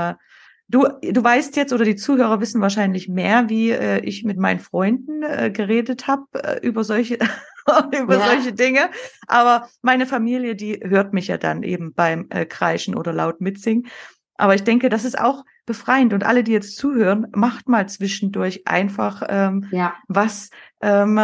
du, 0.66 0.88
du 1.00 1.24
weißt 1.24 1.56
jetzt 1.56 1.72
oder 1.72 1.84
die 1.84 1.94
Zuhörer 1.94 2.40
wissen 2.40 2.60
wahrscheinlich 2.60 3.08
mehr, 3.08 3.48
wie 3.48 3.70
äh, 3.70 4.00
ich 4.00 4.24
mit 4.24 4.38
meinen 4.38 4.58
Freunden 4.58 5.22
äh, 5.22 5.50
geredet 5.52 6.08
habe 6.08 6.26
äh, 6.34 6.58
über 6.66 6.82
solche 6.82 7.18
über 8.00 8.18
ja. 8.18 8.26
solche 8.26 8.52
Dinge. 8.52 8.90
Aber 9.28 9.68
meine 9.80 10.06
Familie, 10.06 10.56
die 10.56 10.80
hört 10.82 11.12
mich 11.12 11.28
ja 11.28 11.38
dann 11.38 11.62
eben 11.62 11.94
beim 11.94 12.26
äh, 12.30 12.44
Kreischen 12.44 12.96
oder 12.96 13.12
laut 13.12 13.40
mitsingen. 13.40 13.86
Aber 14.36 14.54
ich 14.54 14.64
denke, 14.64 14.88
das 14.88 15.04
ist 15.04 15.18
auch 15.18 15.44
befreiend. 15.66 16.12
Und 16.12 16.24
alle, 16.24 16.42
die 16.42 16.52
jetzt 16.52 16.76
zuhören, 16.76 17.28
macht 17.34 17.68
mal 17.68 17.88
zwischendurch 17.88 18.66
einfach 18.66 19.22
ähm, 19.28 19.68
ja. 19.70 19.94
was, 20.08 20.50
ähm, 20.80 21.20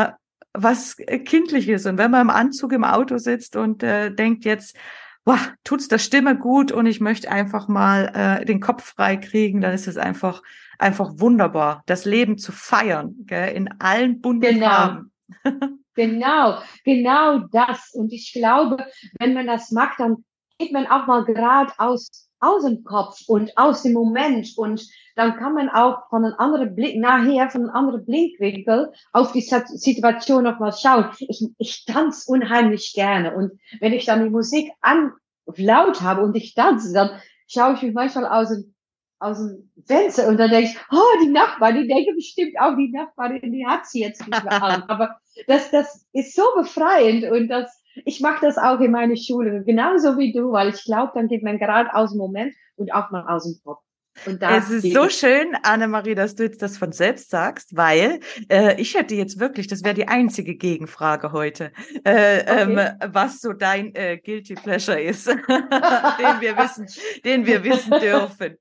was 0.54 0.96
kindlich 1.24 1.68
ist. 1.68 1.86
Und 1.86 1.98
wenn 1.98 2.10
man 2.10 2.22
im 2.22 2.30
Anzug 2.30 2.72
im 2.72 2.84
Auto 2.84 3.18
sitzt 3.18 3.56
und 3.56 3.82
äh, 3.82 4.10
denkt 4.14 4.44
jetzt, 4.44 4.76
wow, 5.24 5.38
tut's 5.64 5.88
der 5.88 5.98
Stimme 5.98 6.36
gut 6.36 6.72
und 6.72 6.86
ich 6.86 7.00
möchte 7.00 7.30
einfach 7.30 7.68
mal 7.68 8.12
äh, 8.14 8.44
den 8.44 8.60
Kopf 8.60 8.94
frei 8.94 9.16
kriegen, 9.16 9.60
dann 9.60 9.72
ist 9.72 9.88
es 9.88 9.96
einfach 9.96 10.42
einfach 10.78 11.12
wunderbar, 11.16 11.82
das 11.86 12.04
Leben 12.04 12.36
zu 12.36 12.52
feiern, 12.52 13.14
gell, 13.26 13.54
in 13.54 13.80
allen 13.80 14.20
bunten 14.20 14.54
genau. 14.54 14.66
Farben. 14.66 15.12
genau, 15.94 16.58
genau 16.84 17.38
das. 17.52 17.90
Und 17.92 18.12
ich 18.12 18.32
glaube, 18.32 18.84
wenn 19.18 19.34
man 19.34 19.46
das 19.46 19.70
macht, 19.70 20.00
dann 20.00 20.24
geht 20.58 20.72
man 20.72 20.86
auch 20.86 21.06
mal 21.06 21.24
gerade 21.24 21.72
aus 21.78 22.28
aus 22.40 22.64
dem 22.64 22.84
Kopf 22.84 23.20
und 23.26 23.56
aus 23.56 23.82
dem 23.82 23.94
Moment 23.94 24.52
und 24.56 24.86
dann 25.14 25.36
kann 25.36 25.54
man 25.54 25.68
auch 25.68 26.08
von 26.08 26.24
einem 26.24 26.34
anderen 26.38 26.74
Blick, 26.74 26.98
nachher 26.98 27.48
von 27.50 27.62
einem 27.62 27.70
anderen 27.70 28.04
Blickwinkel 28.04 28.92
auf 29.12 29.32
die 29.32 29.42
Situation 29.42 30.44
nochmal 30.44 30.72
schauen. 30.72 31.10
Ich, 31.18 31.46
ich 31.58 31.84
tanze 31.84 32.30
unheimlich 32.30 32.92
gerne 32.94 33.34
und 33.34 33.52
wenn 33.80 33.92
ich 33.92 34.06
dann 34.06 34.24
die 34.24 34.30
Musik 34.30 34.70
an 34.80 35.12
laut 35.56 36.00
habe 36.00 36.22
und 36.22 36.36
ich 36.36 36.54
tanze, 36.54 36.92
dann 36.92 37.10
schaue 37.46 37.74
ich 37.74 37.82
mich 37.82 37.94
manchmal 37.94 38.26
aus 38.26 38.48
dem, 38.48 38.74
aus 39.18 39.38
dem 39.38 39.70
Fenster 39.86 40.28
und 40.28 40.38
dann 40.38 40.50
denke 40.50 40.70
ich, 40.70 40.78
oh, 40.90 41.22
die 41.22 41.30
Nachbarin, 41.30 41.82
die 41.82 41.88
denke 41.88 42.14
bestimmt 42.14 42.58
auch, 42.58 42.76
die 42.76 42.90
Nachbarin, 42.90 43.52
die 43.52 43.66
hat 43.66 43.86
sie 43.86 44.00
jetzt 44.00 44.26
nicht 44.26 44.42
mehr 44.42 44.62
an. 44.62 44.82
Aber 44.88 45.16
das, 45.46 45.70
das 45.70 46.06
ist 46.12 46.34
so 46.34 46.42
befreiend 46.56 47.30
und 47.30 47.48
das, 47.48 47.82
ich 48.04 48.20
mache 48.20 48.44
das 48.44 48.58
auch 48.58 48.80
in 48.80 48.90
meiner 48.90 49.16
Schule, 49.16 49.62
genauso 49.64 50.18
wie 50.18 50.32
du, 50.32 50.50
weil 50.52 50.70
ich 50.70 50.84
glaube, 50.84 51.12
dann 51.14 51.28
geht 51.28 51.42
man 51.42 51.58
gerade 51.58 51.94
aus 51.94 52.10
dem 52.10 52.18
Moment 52.18 52.54
und 52.76 52.92
auch 52.92 53.10
mal 53.10 53.26
aus 53.28 53.44
dem 53.44 53.62
Kopf. 53.62 53.82
Es 54.24 54.70
ist 54.70 54.92
so 54.92 55.08
schön, 55.08 55.56
Annemarie, 55.62 56.14
dass 56.14 56.34
du 56.34 56.44
jetzt 56.44 56.62
das 56.62 56.78
von 56.78 56.92
selbst 56.92 57.30
sagst, 57.30 57.76
weil 57.76 58.20
äh, 58.48 58.80
ich 58.80 58.94
hätte 58.94 59.14
jetzt 59.14 59.40
wirklich, 59.40 59.66
das 59.66 59.82
wäre 59.82 59.94
die 59.94 60.08
einzige 60.08 60.54
Gegenfrage 60.56 61.32
heute, 61.32 61.72
äh, 62.04 62.40
ähm, 62.40 62.72
okay. 62.72 62.92
ähm, 63.00 63.12
was 63.12 63.40
so 63.40 63.52
dein 63.52 63.94
äh, 63.94 64.18
Guilty 64.18 64.54
Pleasure 64.54 65.00
ist, 65.00 65.26
den 65.28 65.36
wir 65.38 66.56
wissen, 66.56 66.86
den 67.24 67.46
wir 67.46 67.64
wissen 67.64 67.90
dürfen. 67.90 68.56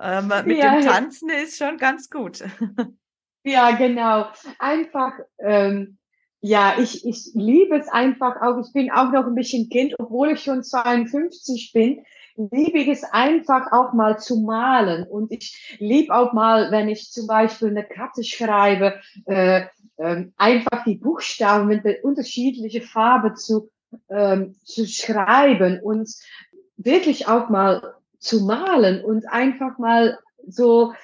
Ähm, 0.00 0.32
mit 0.44 0.58
ja. 0.58 0.76
dem 0.76 0.86
Tanzen 0.86 1.30
ist 1.30 1.58
schon 1.58 1.76
ganz 1.78 2.10
gut. 2.10 2.44
ja, 3.44 3.72
genau. 3.72 4.26
Einfach, 4.58 5.12
ähm, 5.38 5.98
ja, 6.40 6.76
ich, 6.78 7.04
ich 7.06 7.30
liebe 7.34 7.76
es 7.76 7.88
einfach 7.88 8.40
auch. 8.42 8.60
Ich 8.64 8.72
bin 8.72 8.90
auch 8.90 9.10
noch 9.10 9.26
ein 9.26 9.34
bisschen 9.34 9.68
Kind, 9.68 9.94
obwohl 9.98 10.32
ich 10.32 10.42
schon 10.42 10.62
52 10.62 11.72
bin 11.72 12.04
liebe 12.38 12.78
ich 12.78 12.88
es 12.88 13.04
einfach 13.04 13.72
auch 13.72 13.92
mal 13.92 14.18
zu 14.18 14.40
malen. 14.40 15.04
Und 15.04 15.32
ich 15.32 15.76
liebe 15.78 16.14
auch 16.14 16.32
mal, 16.32 16.70
wenn 16.70 16.88
ich 16.88 17.10
zum 17.10 17.26
Beispiel 17.26 17.68
eine 17.68 17.84
Karte 17.84 18.22
schreibe, 18.22 19.00
äh, 19.26 19.66
äh, 19.96 20.26
einfach 20.36 20.84
die 20.84 20.94
Buchstaben 20.94 21.66
mit 21.68 21.84
der 21.84 22.04
unterschiedlichen 22.04 22.82
Farbe 22.82 23.34
zu, 23.34 23.70
ähm, 24.08 24.56
zu 24.64 24.86
schreiben 24.86 25.80
und 25.80 26.08
wirklich 26.76 27.26
auch 27.26 27.48
mal 27.48 27.94
zu 28.18 28.44
malen 28.44 29.04
und 29.04 29.28
einfach 29.28 29.78
mal 29.78 30.18
so, 30.46 30.94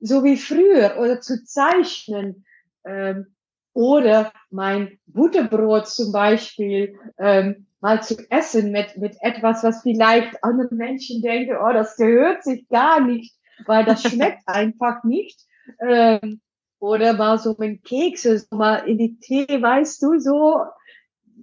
so 0.00 0.24
wie 0.24 0.36
früher 0.36 0.96
oder 0.98 1.20
zu 1.20 1.44
zeichnen. 1.44 2.44
Ähm, 2.84 3.26
oder 3.74 4.32
mein 4.50 4.98
Butterbrot 5.06 5.88
zum 5.88 6.12
Beispiel 6.12 6.98
ähm, 7.18 7.66
mal 7.82 8.02
zu 8.02 8.16
essen 8.30 8.70
mit, 8.70 8.96
mit 8.96 9.16
etwas, 9.20 9.62
was 9.62 9.82
vielleicht 9.82 10.42
andere 10.42 10.74
Menschen 10.74 11.20
denken, 11.20 11.56
oh, 11.60 11.72
das 11.72 11.96
gehört 11.96 12.44
sich 12.44 12.66
gar 12.68 13.00
nicht, 13.00 13.34
weil 13.66 13.84
das 13.84 14.02
schmeckt 14.08 14.42
einfach 14.46 15.04
nicht. 15.04 15.40
Ähm, 15.80 16.40
oder 16.78 17.12
mal 17.12 17.38
so 17.38 17.54
mit 17.58 17.84
Kekse, 17.84 18.38
so 18.38 18.56
mal 18.56 18.88
in 18.88 18.98
die 18.98 19.18
Tee, 19.18 19.60
weißt 19.60 20.02
du, 20.02 20.18
so. 20.18 20.60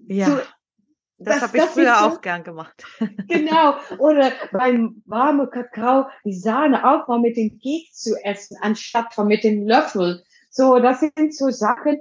Ja. 0.07 0.25
So, 0.25 0.35
das, 1.21 1.39
das 1.39 1.41
habe 1.41 1.57
ich 1.57 1.63
früher 1.65 1.95
so, 1.95 2.05
auch 2.05 2.21
gern 2.21 2.43
gemacht. 2.43 2.83
Genau. 3.27 3.75
Oder 3.97 4.31
beim 4.51 5.03
warmen 5.05 5.49
Kakao 5.49 6.07
die 6.23 6.33
Sahne 6.33 6.89
auch 6.89 7.07
mal 7.09 7.19
mit 7.19 7.35
dem 7.35 7.59
Keks 7.59 7.99
zu 8.01 8.15
essen, 8.23 8.57
anstatt 8.61 9.13
von 9.13 9.27
mit 9.27 9.43
dem 9.43 9.67
Löffel. 9.67 10.23
So, 10.49 10.79
das 10.79 11.01
sind 11.01 11.35
so 11.35 11.49
Sachen, 11.49 11.99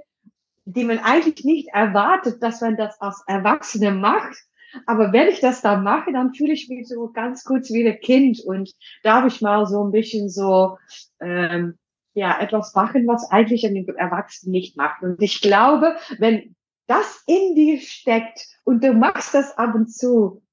die 0.75 0.83
man 0.83 0.99
eigentlich 0.99 1.43
nicht 1.45 1.69
erwartet, 1.69 2.41
dass 2.43 2.61
man 2.61 2.77
das 2.77 2.99
als 3.01 3.23
Erwachsene 3.27 3.91
macht. 3.91 4.37
Aber 4.85 5.11
wenn 5.13 5.27
ich 5.27 5.39
das 5.39 5.61
da 5.61 5.77
mache, 5.77 6.11
dann 6.11 6.33
fühle 6.33 6.53
ich 6.53 6.69
mich 6.69 6.87
so 6.87 7.09
ganz 7.11 7.43
kurz 7.43 7.71
wie 7.71 7.87
ein 7.87 7.99
Kind 7.99 8.39
und 8.45 8.71
darf 9.01 9.25
ich 9.25 9.41
mal 9.41 9.65
so 9.65 9.83
ein 9.83 9.91
bisschen 9.91 10.29
so 10.29 10.77
ähm, 11.19 11.77
ja 12.13 12.39
etwas 12.39 12.75
machen, 12.75 13.07
was 13.07 13.31
eigentlich 13.31 13.65
ein 13.65 13.87
Erwachsenen 13.97 14.51
nicht 14.51 14.77
macht. 14.77 15.01
Und 15.01 15.21
ich 15.21 15.41
glaube, 15.41 15.95
wenn 16.19 16.55
das 16.85 17.23
in 17.25 17.55
dir 17.55 17.79
steckt 17.79 18.45
und 18.63 18.83
du 18.83 18.93
machst 18.93 19.33
das 19.33 19.57
ab 19.57 19.73
und 19.73 19.91
zu, 19.91 20.43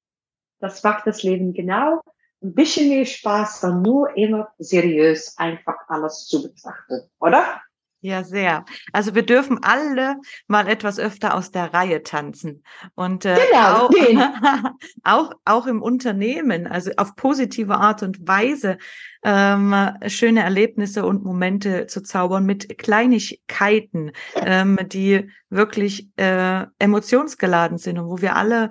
das 0.61 0.83
macht 0.83 1.07
das 1.07 1.23
Leben 1.23 1.53
genau 1.53 2.01
ein 2.43 2.55
bisschen 2.55 2.89
mehr 2.89 3.05
Spaß, 3.05 3.61
dann 3.61 3.83
nur 3.83 4.17
immer 4.17 4.49
seriös 4.59 5.37
einfach 5.37 5.77
alles 5.89 6.27
zu 6.27 6.43
betrachten, 6.43 7.09
oder? 7.19 7.61
Ja, 8.07 8.23
sehr. 8.23 8.65
Also 8.93 9.17
wir 9.17 9.27
dürfen 9.27 9.59
alle 9.63 10.15
mal 10.47 10.69
etwas 10.69 11.01
öfter 11.01 11.35
aus 11.35 11.51
der 11.51 11.75
Reihe 11.75 12.05
tanzen. 12.05 12.63
Und 12.95 13.25
äh, 13.25 13.37
genau, 13.51 13.89
auch, 13.89 13.91
auch, 15.03 15.33
auch 15.45 15.67
im 15.67 15.83
Unternehmen, 15.83 16.69
also 16.69 16.93
auf 16.99 17.17
positive 17.17 17.75
Art 17.75 18.05
und 18.05 18.29
Weise 18.29 18.79
ähm, 19.25 19.75
schöne 20.07 20.45
Erlebnisse 20.45 21.05
und 21.05 21.25
Momente 21.25 21.89
zu 21.89 22.01
zaubern 22.01 22.47
mit 22.47 22.79
Kleinigkeiten, 22.79 24.13
ähm, 24.37 24.79
die 24.87 25.29
wirklich 25.51 26.09
äh, 26.15 26.65
emotionsgeladen 26.79 27.79
sind 27.79 27.99
und 27.99 28.07
wo 28.07 28.21
wir 28.21 28.37
alle 28.37 28.71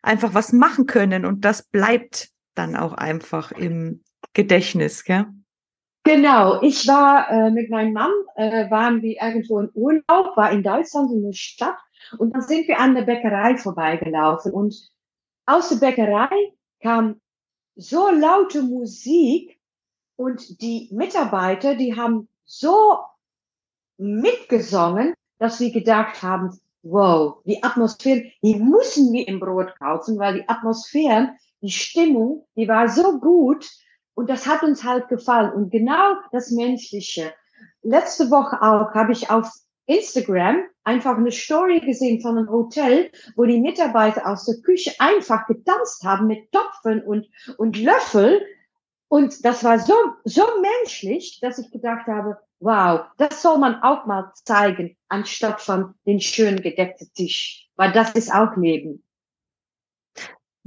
einfach 0.00 0.32
was 0.32 0.54
machen 0.54 0.86
können. 0.86 1.26
Und 1.26 1.44
das 1.44 1.64
bleibt 1.64 2.30
dann 2.54 2.76
auch 2.76 2.94
einfach 2.94 3.52
im 3.52 4.02
Gedächtnis, 4.32 5.04
gell? 5.04 5.26
Genau, 6.12 6.60
ich 6.60 6.88
war 6.88 7.30
äh, 7.30 7.52
mit 7.52 7.70
meinem 7.70 7.92
Mann, 7.92 8.10
äh, 8.34 8.68
waren 8.68 9.00
wir 9.00 9.22
irgendwo 9.22 9.60
in 9.60 9.70
Urlaub, 9.74 10.36
war 10.36 10.50
in 10.50 10.64
Deutschland 10.64 11.12
in 11.12 11.22
der 11.22 11.34
Stadt 11.34 11.76
und 12.18 12.34
dann 12.34 12.42
sind 12.42 12.66
wir 12.66 12.80
an 12.80 12.96
der 12.96 13.02
Bäckerei 13.02 13.56
vorbeigelaufen. 13.56 14.52
Und 14.52 14.74
aus 15.46 15.68
der 15.68 15.76
Bäckerei 15.76 16.52
kam 16.82 17.20
so 17.76 18.10
laute 18.10 18.62
Musik 18.62 19.60
und 20.16 20.60
die 20.60 20.88
Mitarbeiter, 20.90 21.76
die 21.76 21.94
haben 21.94 22.28
so 22.44 22.98
mitgesungen, 23.96 25.14
dass 25.38 25.60
wir 25.60 25.70
gedacht 25.70 26.24
haben, 26.24 26.58
wow, 26.82 27.40
die 27.44 27.62
Atmosphäre, 27.62 28.24
die 28.42 28.56
müssen 28.56 29.12
wir 29.12 29.28
im 29.28 29.38
Brot 29.38 29.78
kaufen, 29.78 30.18
weil 30.18 30.40
die 30.40 30.48
Atmosphäre, 30.48 31.36
die 31.62 31.70
Stimmung, 31.70 32.48
die 32.56 32.66
war 32.66 32.88
so 32.88 33.20
gut, 33.20 33.70
und 34.20 34.28
das 34.28 34.46
hat 34.46 34.62
uns 34.62 34.84
halt 34.84 35.08
gefallen. 35.08 35.50
Und 35.54 35.70
genau 35.70 36.12
das 36.30 36.50
Menschliche. 36.50 37.32
Letzte 37.80 38.30
Woche 38.30 38.60
auch 38.60 38.92
habe 38.92 39.12
ich 39.12 39.30
auf 39.30 39.50
Instagram 39.86 40.62
einfach 40.84 41.16
eine 41.16 41.32
Story 41.32 41.80
gesehen 41.80 42.20
von 42.20 42.36
einem 42.36 42.50
Hotel, 42.50 43.10
wo 43.34 43.46
die 43.46 43.62
Mitarbeiter 43.62 44.26
aus 44.26 44.44
der 44.44 44.60
Küche 44.62 44.92
einfach 44.98 45.46
getanzt 45.46 46.04
haben 46.04 46.26
mit 46.26 46.52
Topfen 46.52 47.02
und, 47.02 47.28
und 47.56 47.78
Löffel. 47.78 48.42
Und 49.08 49.42
das 49.42 49.64
war 49.64 49.78
so, 49.78 49.94
so 50.24 50.44
menschlich, 50.60 51.38
dass 51.40 51.58
ich 51.58 51.70
gedacht 51.70 52.06
habe, 52.06 52.36
wow, 52.58 53.06
das 53.16 53.40
soll 53.40 53.56
man 53.56 53.82
auch 53.82 54.04
mal 54.04 54.32
zeigen, 54.44 54.98
anstatt 55.08 55.62
von 55.62 55.94
den 56.06 56.20
schön 56.20 56.60
gedeckten 56.60 57.10
Tisch. 57.14 57.70
Weil 57.74 57.92
das 57.92 58.12
ist 58.12 58.34
auch 58.34 58.54
Leben. 58.58 59.02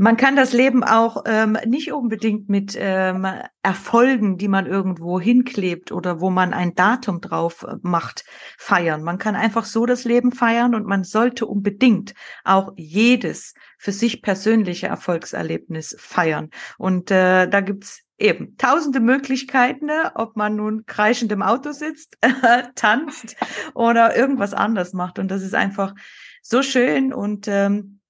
Man 0.04 0.18
kann 0.18 0.36
das 0.36 0.52
Leben 0.52 0.84
auch 0.84 1.24
ähm, 1.26 1.58
nicht 1.66 1.94
unbedingt 1.94 2.50
mit 2.50 2.76
ähm, 2.78 3.26
Erfolgen, 3.62 4.38
die 4.38 4.50
man 4.50 4.66
irgendwo 4.66 5.18
hinklebt 5.18 5.94
oder 5.94 6.20
wo 6.20 6.30
man 6.30 6.54
ein 6.54 6.76
Datum 6.76 7.22
drauf 7.22 7.64
äh, 7.64 7.76
macht, 7.84 8.26
feiern. 8.58 9.02
Man 9.04 9.18
kann 9.18 9.38
einfach 9.38 9.64
so 9.64 9.86
das 9.86 10.04
Leben 10.04 10.34
feiern 10.34 10.76
und 10.76 10.86
man 10.86 11.06
sollte 11.06 11.46
unbedingt 11.46 12.16
auch 12.44 12.74
jedes 12.76 13.54
für 13.78 13.94
sich 13.94 14.22
persönliche 14.22 14.88
Erfolgserlebnis 14.88 15.96
feiern. 15.98 16.50
Und 16.78 17.10
äh, 17.10 17.48
da 17.48 17.62
gibt's 17.62 18.02
eben 18.18 18.58
tausende 18.58 19.00
Möglichkeiten, 19.00 19.86
ne, 19.86 20.12
ob 20.16 20.36
man 20.36 20.58
nun 20.58 20.86
kreischend 20.86 21.32
im 21.32 21.42
Auto 21.42 21.72
sitzt, 21.72 22.18
tanzt 22.76 23.38
oder 23.74 24.18
irgendwas 24.18 24.54
anders 24.54 24.92
macht. 24.92 25.18
Und 25.18 25.32
das 25.32 25.44
ist 25.44 25.56
einfach 25.56 25.96
so 26.42 26.62
schön 26.62 27.14
und 27.14 27.48
ähm, 27.48 28.02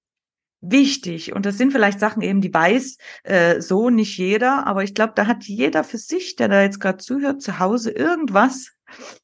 wichtig. 0.64 1.34
Und 1.34 1.46
das 1.46 1.58
sind 1.58 1.72
vielleicht 1.72 2.00
Sachen 2.00 2.22
eben, 2.22 2.42
die 2.42 2.54
weiß 2.54 2.98
äh, 3.24 3.62
so 3.62 3.90
nicht 3.90 4.18
jeder, 4.18 4.66
aber 4.66 4.84
ich 4.84 4.96
glaube, 4.96 5.14
da 5.16 5.28
hat 5.28 5.44
jeder 5.44 5.84
für 5.84 5.98
sich, 5.98 6.36
der 6.36 6.48
da 6.48 6.62
jetzt 6.62 6.80
gerade 6.80 6.98
zuhört, 6.98 7.42
zu 7.42 7.60
Hause 7.60 7.92
irgendwas, 7.92 8.72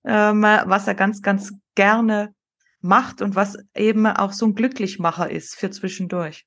ähm, 0.04 0.44
was 0.44 0.88
er 0.88 0.96
ganz, 0.96 1.22
ganz 1.22 1.54
gerne 1.76 2.34
macht 2.82 3.22
und 3.22 3.36
was 3.36 3.58
eben 3.76 4.06
auch 4.06 4.34
so 4.34 4.46
ein 4.46 4.56
Glücklichmacher 4.56 5.30
ist 5.30 5.56
für 5.56 5.70
zwischendurch. 5.70 6.46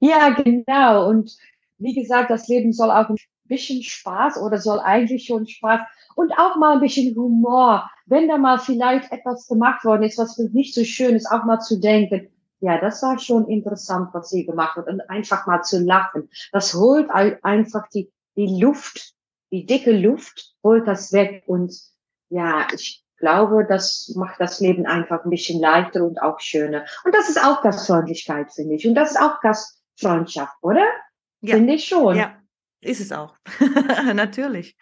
Ja, 0.00 0.30
genau. 0.30 1.08
Und 1.08 1.36
wie 1.78 1.94
gesagt, 1.94 2.30
das 2.30 2.48
Leben 2.48 2.72
soll 2.72 2.90
auch 2.90 3.08
ein 3.08 3.16
bisschen 3.44 3.82
Spaß 3.82 4.38
oder 4.38 4.58
soll 4.58 4.80
eigentlich 4.80 5.24
schon 5.24 5.46
Spaß 5.46 5.80
und 6.14 6.32
auch 6.32 6.56
mal 6.56 6.74
ein 6.74 6.80
bisschen 6.80 7.14
Humor. 7.16 7.90
Wenn 8.06 8.28
da 8.28 8.38
mal 8.38 8.58
vielleicht 8.58 9.12
etwas 9.12 9.46
gemacht 9.48 9.84
worden 9.84 10.02
ist, 10.02 10.18
was 10.18 10.38
nicht 10.38 10.74
so 10.74 10.84
schön 10.84 11.14
ist, 11.14 11.30
auch 11.30 11.44
mal 11.44 11.60
zu 11.60 11.80
denken, 11.80 12.28
ja, 12.60 12.78
das 12.80 13.02
war 13.02 13.18
schon 13.18 13.46
interessant, 13.48 14.10
was 14.12 14.30
sie 14.30 14.44
gemacht 14.44 14.76
hat. 14.76 14.88
Und 14.88 15.00
einfach 15.08 15.46
mal 15.46 15.62
zu 15.62 15.80
lachen. 15.80 16.28
Das 16.52 16.74
holt 16.74 17.08
einfach 17.10 17.88
die, 17.88 18.12
die 18.36 18.60
Luft, 18.60 19.14
die 19.50 19.64
dicke 19.64 19.92
Luft, 19.92 20.54
holt 20.62 20.86
das 20.86 21.12
weg. 21.12 21.44
Und 21.46 21.74
ja, 22.30 22.66
ich 22.72 23.04
glaube, 23.18 23.64
das 23.68 24.12
macht 24.16 24.40
das 24.40 24.60
Leben 24.60 24.86
einfach 24.86 25.24
ein 25.24 25.30
bisschen 25.30 25.60
leichter 25.60 26.04
und 26.04 26.20
auch 26.20 26.40
schöner. 26.40 26.84
Und 27.04 27.14
das 27.14 27.28
ist 27.28 27.42
auch 27.42 27.62
Gastfreundlichkeit, 27.62 28.52
finde 28.52 28.74
ich. 28.74 28.86
Und 28.86 28.94
das 28.94 29.12
ist 29.12 29.20
auch 29.20 29.40
Gastfreundschaft, 29.40 30.56
oder? 30.62 30.84
Ja. 31.40 31.54
Finde 31.54 31.74
ich 31.74 31.84
schon. 31.86 32.16
Ja. 32.16 32.36
Ist 32.80 33.00
es 33.00 33.10
auch. 33.10 33.34
Natürlich. 34.14 34.76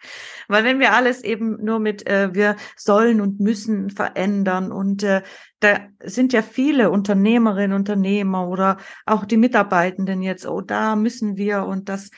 Weil 0.47 0.63
wenn 0.63 0.79
wir 0.79 0.93
alles 0.93 1.23
eben 1.23 1.63
nur 1.63 1.79
mit 1.79 2.07
äh, 2.07 2.33
wir 2.33 2.55
sollen 2.75 3.21
und 3.21 3.39
müssen 3.39 3.89
verändern 3.89 4.71
und 4.71 5.01
äh, 5.01 5.23
da 5.59 5.79
sind 6.03 6.31
ja 6.31 6.43
viele 6.43 6.91
Unternehmerinnen, 6.91 7.75
Unternehmer 7.75 8.47
oder 8.47 8.77
auch 9.07 9.25
die 9.25 9.37
Mitarbeitenden 9.37 10.21
jetzt, 10.21 10.45
oh, 10.45 10.61
da 10.61 10.95
müssen 10.95 11.37
wir 11.37 11.63
und 11.65 11.89
das 11.89 12.11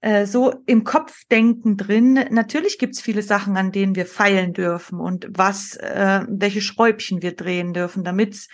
äh, 0.00 0.26
so 0.26 0.52
im 0.66 0.82
Kopfdenken 0.82 1.76
drin. 1.76 2.14
Natürlich 2.30 2.78
gibt's 2.78 3.00
viele 3.00 3.22
Sachen, 3.22 3.56
an 3.56 3.70
denen 3.70 3.94
wir 3.94 4.06
feilen 4.06 4.52
dürfen 4.52 4.98
und 4.98 5.28
was, 5.30 5.76
äh, 5.76 6.22
welche 6.28 6.60
Schräubchen 6.60 7.22
wir 7.22 7.36
drehen 7.36 7.72
dürfen, 7.72 8.02
damit 8.02 8.48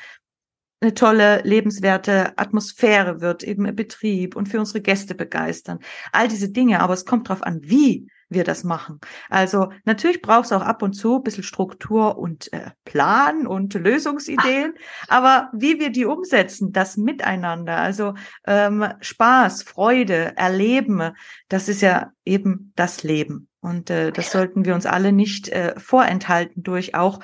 eine 0.84 0.94
tolle, 0.94 1.40
lebenswerte 1.42 2.36
Atmosphäre 2.38 3.20
wird, 3.20 3.42
eben 3.42 3.64
im 3.64 3.74
Betrieb 3.74 4.36
und 4.36 4.48
für 4.48 4.60
unsere 4.60 4.80
Gäste 4.80 5.14
begeistern. 5.14 5.78
All 6.12 6.28
diese 6.28 6.50
Dinge, 6.50 6.80
aber 6.80 6.94
es 6.94 7.06
kommt 7.06 7.28
darauf 7.28 7.42
an, 7.42 7.60
wie 7.62 8.06
wir 8.28 8.44
das 8.44 8.64
machen. 8.64 9.00
Also 9.30 9.70
natürlich 9.84 10.20
braucht 10.20 10.46
es 10.46 10.52
auch 10.52 10.62
ab 10.62 10.82
und 10.82 10.92
zu 10.94 11.16
ein 11.16 11.22
bisschen 11.22 11.44
Struktur 11.44 12.18
und 12.18 12.52
äh, 12.52 12.70
Plan 12.84 13.46
und 13.46 13.74
Lösungsideen, 13.74 14.74
aber 15.08 15.50
wie 15.52 15.78
wir 15.78 15.90
die 15.90 16.04
umsetzen, 16.04 16.72
das 16.72 16.96
Miteinander, 16.96 17.76
also 17.76 18.14
ähm, 18.46 18.86
Spaß, 19.00 19.62
Freude, 19.62 20.36
Erleben, 20.36 21.12
das 21.48 21.68
ist 21.68 21.80
ja 21.80 22.12
eben 22.24 22.72
das 22.76 23.02
Leben. 23.02 23.48
Und 23.60 23.88
äh, 23.88 24.12
das 24.12 24.30
sollten 24.30 24.64
wir 24.66 24.74
uns 24.74 24.84
alle 24.84 25.12
nicht 25.12 25.48
äh, 25.48 25.78
vorenthalten 25.78 26.62
durch 26.62 26.94
auch 26.94 27.20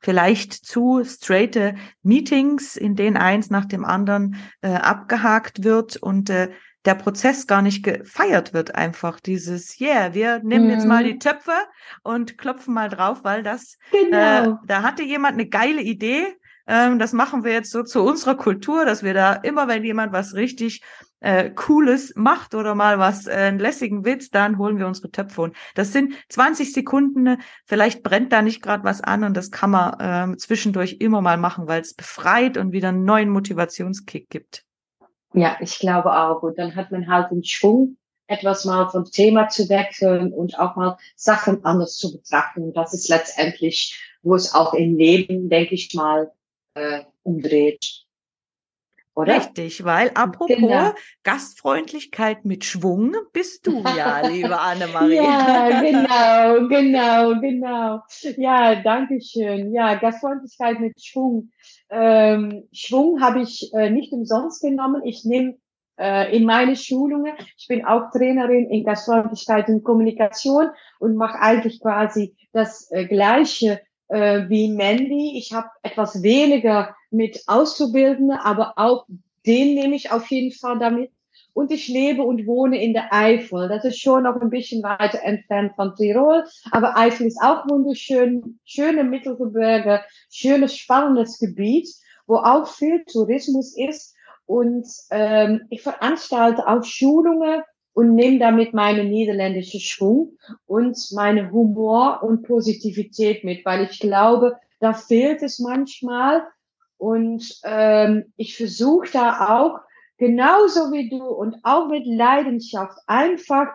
vielleicht 0.00 0.52
zu 0.52 1.04
straighte 1.04 1.74
Meetings, 2.02 2.76
in 2.76 2.96
denen 2.96 3.16
eins 3.16 3.50
nach 3.50 3.66
dem 3.66 3.84
anderen 3.84 4.36
äh, 4.62 4.68
abgehakt 4.68 5.62
wird 5.62 5.96
und 5.96 6.30
äh, 6.30 6.50
der 6.86 6.94
Prozess 6.94 7.46
gar 7.46 7.60
nicht 7.60 7.84
gefeiert 7.84 8.54
wird, 8.54 8.74
einfach 8.74 9.20
dieses, 9.20 9.78
yeah, 9.80 10.14
wir 10.14 10.40
nehmen 10.42 10.64
mhm. 10.64 10.70
jetzt 10.70 10.86
mal 10.86 11.04
die 11.04 11.14
mhm. 11.14 11.20
Töpfe 11.20 11.52
und 12.02 12.38
klopfen 12.38 12.72
mal 12.72 12.88
drauf, 12.88 13.22
weil 13.22 13.42
das, 13.42 13.76
äh, 13.92 14.04
genau. 14.04 14.52
äh, 14.52 14.56
da 14.66 14.82
hatte 14.82 15.02
jemand 15.02 15.34
eine 15.34 15.46
geile 15.46 15.82
Idee. 15.82 16.26
Ähm, 16.66 16.98
das 16.98 17.12
machen 17.12 17.44
wir 17.44 17.52
jetzt 17.52 17.70
so 17.70 17.82
zu 17.82 18.02
unserer 18.02 18.36
Kultur, 18.36 18.84
dass 18.84 19.02
wir 19.02 19.14
da 19.14 19.34
immer, 19.34 19.68
wenn 19.68 19.84
jemand 19.84 20.12
was 20.12 20.34
richtig 20.34 20.82
äh, 21.20 21.50
Cooles 21.50 22.14
macht 22.16 22.54
oder 22.54 22.74
mal 22.74 22.98
was, 22.98 23.26
äh, 23.26 23.32
einen 23.32 23.58
lässigen 23.58 24.04
Witz, 24.04 24.30
dann 24.30 24.58
holen 24.58 24.78
wir 24.78 24.86
unsere 24.86 25.10
Töpfe. 25.10 25.42
Und 25.42 25.56
das 25.74 25.92
sind 25.92 26.14
20 26.28 26.72
Sekunden, 26.72 27.40
vielleicht 27.66 28.02
brennt 28.02 28.32
da 28.32 28.42
nicht 28.42 28.62
gerade 28.62 28.84
was 28.84 29.02
an 29.02 29.24
und 29.24 29.36
das 29.36 29.50
kann 29.50 29.70
man 29.70 30.32
äh, 30.32 30.36
zwischendurch 30.36 30.96
immer 31.00 31.20
mal 31.20 31.36
machen, 31.36 31.68
weil 31.68 31.82
es 31.82 31.94
befreit 31.94 32.56
und 32.56 32.72
wieder 32.72 32.88
einen 32.88 33.04
neuen 33.04 33.30
Motivationskick 33.30 34.30
gibt. 34.30 34.64
Ja, 35.32 35.56
ich 35.60 35.78
glaube 35.78 36.12
auch. 36.12 36.42
Und 36.42 36.58
dann 36.58 36.74
hat 36.74 36.90
man 36.90 37.06
halt 37.06 37.30
den 37.30 37.44
Schwung, 37.44 37.96
etwas 38.26 38.64
mal 38.64 38.88
vom 38.88 39.04
Thema 39.04 39.48
zu 39.48 39.68
wechseln 39.68 40.32
und 40.32 40.58
auch 40.58 40.76
mal 40.76 40.96
Sachen 41.16 41.64
anders 41.64 41.96
zu 41.96 42.12
betrachten. 42.12 42.62
Und 42.62 42.76
das 42.76 42.94
ist 42.94 43.08
letztendlich, 43.08 44.00
wo 44.22 44.34
es 44.34 44.54
auch 44.54 44.74
im 44.74 44.96
Leben, 44.96 45.48
denke 45.48 45.74
ich 45.74 45.92
mal, 45.94 46.32
äh, 46.80 47.04
umdreht. 47.22 48.04
Oder? 49.14 49.36
Richtig, 49.36 49.84
weil 49.84 50.10
apropos 50.14 50.56
genau. 50.56 50.92
Gastfreundlichkeit 51.24 52.44
mit 52.44 52.64
Schwung 52.64 53.14
bist 53.32 53.66
du 53.66 53.82
ja, 53.82 54.20
liebe 54.26 54.58
Annemarie. 54.58 55.16
ja, 55.16 55.80
genau, 55.82 56.68
genau, 56.68 57.40
genau. 57.40 58.00
Ja, 58.36 58.76
danke 58.76 59.20
schön. 59.20 59.74
Ja, 59.74 59.96
Gastfreundlichkeit 59.96 60.80
mit 60.80 61.04
Schwung. 61.04 61.50
Ähm, 61.90 62.68
Schwung 62.72 63.20
habe 63.20 63.42
ich 63.42 63.70
äh, 63.74 63.90
nicht 63.90 64.12
umsonst 64.12 64.62
genommen. 64.62 65.02
Ich 65.04 65.24
nehme 65.24 65.56
äh, 65.98 66.34
in 66.34 66.44
meine 66.44 66.76
Schulungen, 66.76 67.34
ich 67.58 67.66
bin 67.68 67.84
auch 67.84 68.10
Trainerin 68.12 68.70
in 68.70 68.84
Gastfreundlichkeit 68.84 69.68
und 69.68 69.84
Kommunikation 69.84 70.70
und 70.98 71.16
mache 71.16 71.38
eigentlich 71.38 71.80
quasi 71.80 72.36
das 72.52 72.90
äh, 72.90 73.06
Gleiche 73.06 73.80
äh, 74.10 74.48
wie 74.48 74.70
Mandy. 74.70 75.38
Ich 75.38 75.52
habe 75.52 75.68
etwas 75.82 76.22
weniger 76.22 76.94
mit 77.10 77.44
Auszubildenden, 77.46 78.36
aber 78.36 78.74
auch 78.76 79.06
den 79.46 79.74
nehme 79.74 79.96
ich 79.96 80.12
auf 80.12 80.26
jeden 80.30 80.52
Fall 80.52 80.78
damit. 80.78 81.10
Und 81.52 81.72
ich 81.72 81.88
lebe 81.88 82.22
und 82.22 82.46
wohne 82.46 82.82
in 82.82 82.92
der 82.92 83.12
Eifel. 83.12 83.68
Das 83.68 83.84
ist 83.84 84.00
schon 84.00 84.22
noch 84.22 84.40
ein 84.40 84.50
bisschen 84.50 84.82
weiter 84.82 85.20
entfernt 85.22 85.72
von 85.74 85.94
Tirol. 85.96 86.44
Aber 86.70 86.96
Eifel 86.96 87.26
ist 87.26 87.40
auch 87.42 87.68
wunderschön, 87.68 88.60
schöne 88.64 89.02
Mittelgebirge, 89.02 90.02
schönes, 90.30 90.76
spannendes 90.76 91.38
Gebiet, 91.38 91.88
wo 92.26 92.36
auch 92.36 92.66
viel 92.66 93.04
Tourismus 93.04 93.76
ist. 93.76 94.14
Und 94.46 94.86
ähm, 95.10 95.62
ich 95.70 95.82
veranstalte 95.82 96.66
auch 96.66 96.84
Schulungen 96.84 97.62
und 98.00 98.14
nehme 98.14 98.38
damit 98.38 98.72
meine 98.72 99.04
niederländische 99.04 99.78
Schwung 99.78 100.38
und 100.64 100.96
meine 101.12 101.50
Humor 101.50 102.22
und 102.22 102.44
Positivität 102.44 103.44
mit, 103.44 103.62
weil 103.66 103.84
ich 103.84 104.00
glaube, 104.00 104.56
da 104.78 104.94
fehlt 104.94 105.42
es 105.42 105.58
manchmal. 105.58 106.46
Und 106.96 107.60
ähm, 107.62 108.32
ich 108.38 108.56
versuche 108.56 109.10
da 109.12 109.54
auch, 109.54 109.80
genauso 110.16 110.92
wie 110.92 111.10
du 111.10 111.22
und 111.22 111.56
auch 111.62 111.88
mit 111.88 112.06
Leidenschaft, 112.06 112.96
einfach 113.06 113.66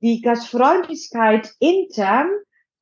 die 0.00 0.22
Gastfreundlichkeit 0.22 1.52
intern. 1.58 2.30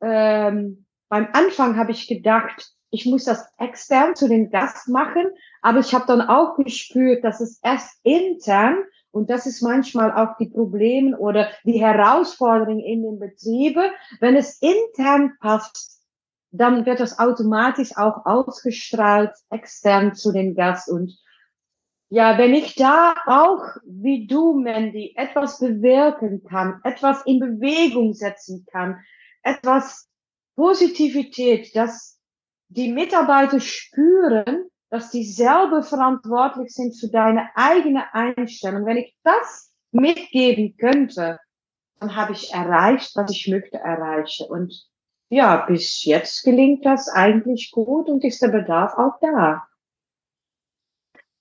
Ähm, 0.00 0.86
beim 1.08 1.26
Anfang 1.32 1.76
habe 1.78 1.90
ich 1.90 2.06
gedacht, 2.06 2.74
ich 2.90 3.06
muss 3.06 3.24
das 3.24 3.44
extern 3.58 4.14
zu 4.14 4.28
den 4.28 4.50
Gast 4.50 4.88
machen, 4.88 5.26
aber 5.62 5.80
ich 5.80 5.94
habe 5.94 6.06
dann 6.06 6.20
auch 6.20 6.54
gespürt, 6.54 7.24
dass 7.24 7.40
es 7.40 7.58
erst 7.60 7.98
intern 8.04 8.76
und 9.12 9.28
das 9.28 9.46
ist 9.46 9.62
manchmal 9.62 10.10
auch 10.10 10.36
die 10.38 10.48
Probleme 10.48 11.16
oder 11.18 11.48
die 11.64 11.80
Herausforderung 11.80 12.80
in 12.80 13.02
den 13.02 13.18
Betrieben. 13.18 13.90
Wenn 14.20 14.36
es 14.36 14.60
intern 14.60 15.34
passt, 15.38 16.00
dann 16.50 16.86
wird 16.86 16.98
das 16.98 17.18
automatisch 17.18 17.96
auch 17.96 18.24
ausgestrahlt 18.24 19.32
extern 19.50 20.14
zu 20.14 20.32
den 20.32 20.54
Gast. 20.54 20.90
Und 20.90 21.18
ja, 22.08 22.38
wenn 22.38 22.54
ich 22.54 22.74
da 22.74 23.14
auch, 23.26 23.62
wie 23.84 24.26
du, 24.26 24.54
Mandy, 24.54 25.14
etwas 25.16 25.60
bewirken 25.60 26.42
kann, 26.44 26.80
etwas 26.82 27.24
in 27.26 27.38
Bewegung 27.38 28.14
setzen 28.14 28.66
kann, 28.70 28.98
etwas 29.42 30.08
Positivität, 30.56 31.76
dass 31.76 32.18
die 32.68 32.90
Mitarbeiter 32.92 33.60
spüren, 33.60 34.70
dass 34.92 35.10
die 35.10 35.24
selber 35.24 35.82
verantwortlich 35.82 36.70
sind 36.74 36.94
für 36.94 37.08
deine 37.08 37.48
eigene 37.54 38.12
Einstellung. 38.12 38.84
Wenn 38.84 38.98
ich 38.98 39.16
das 39.24 39.72
mitgeben 39.90 40.76
könnte, 40.76 41.40
dann 41.98 42.14
habe 42.14 42.32
ich 42.32 42.52
erreicht, 42.52 43.16
was 43.16 43.30
ich 43.30 43.48
möchte 43.48 43.78
erreichen. 43.78 44.50
Und 44.50 44.86
ja, 45.30 45.64
bis 45.64 46.04
jetzt 46.04 46.42
gelingt 46.42 46.84
das 46.84 47.08
eigentlich 47.08 47.70
gut 47.72 48.10
und 48.10 48.22
ist 48.22 48.42
der 48.42 48.48
Bedarf 48.48 48.92
auch 48.98 49.18
da. 49.22 49.66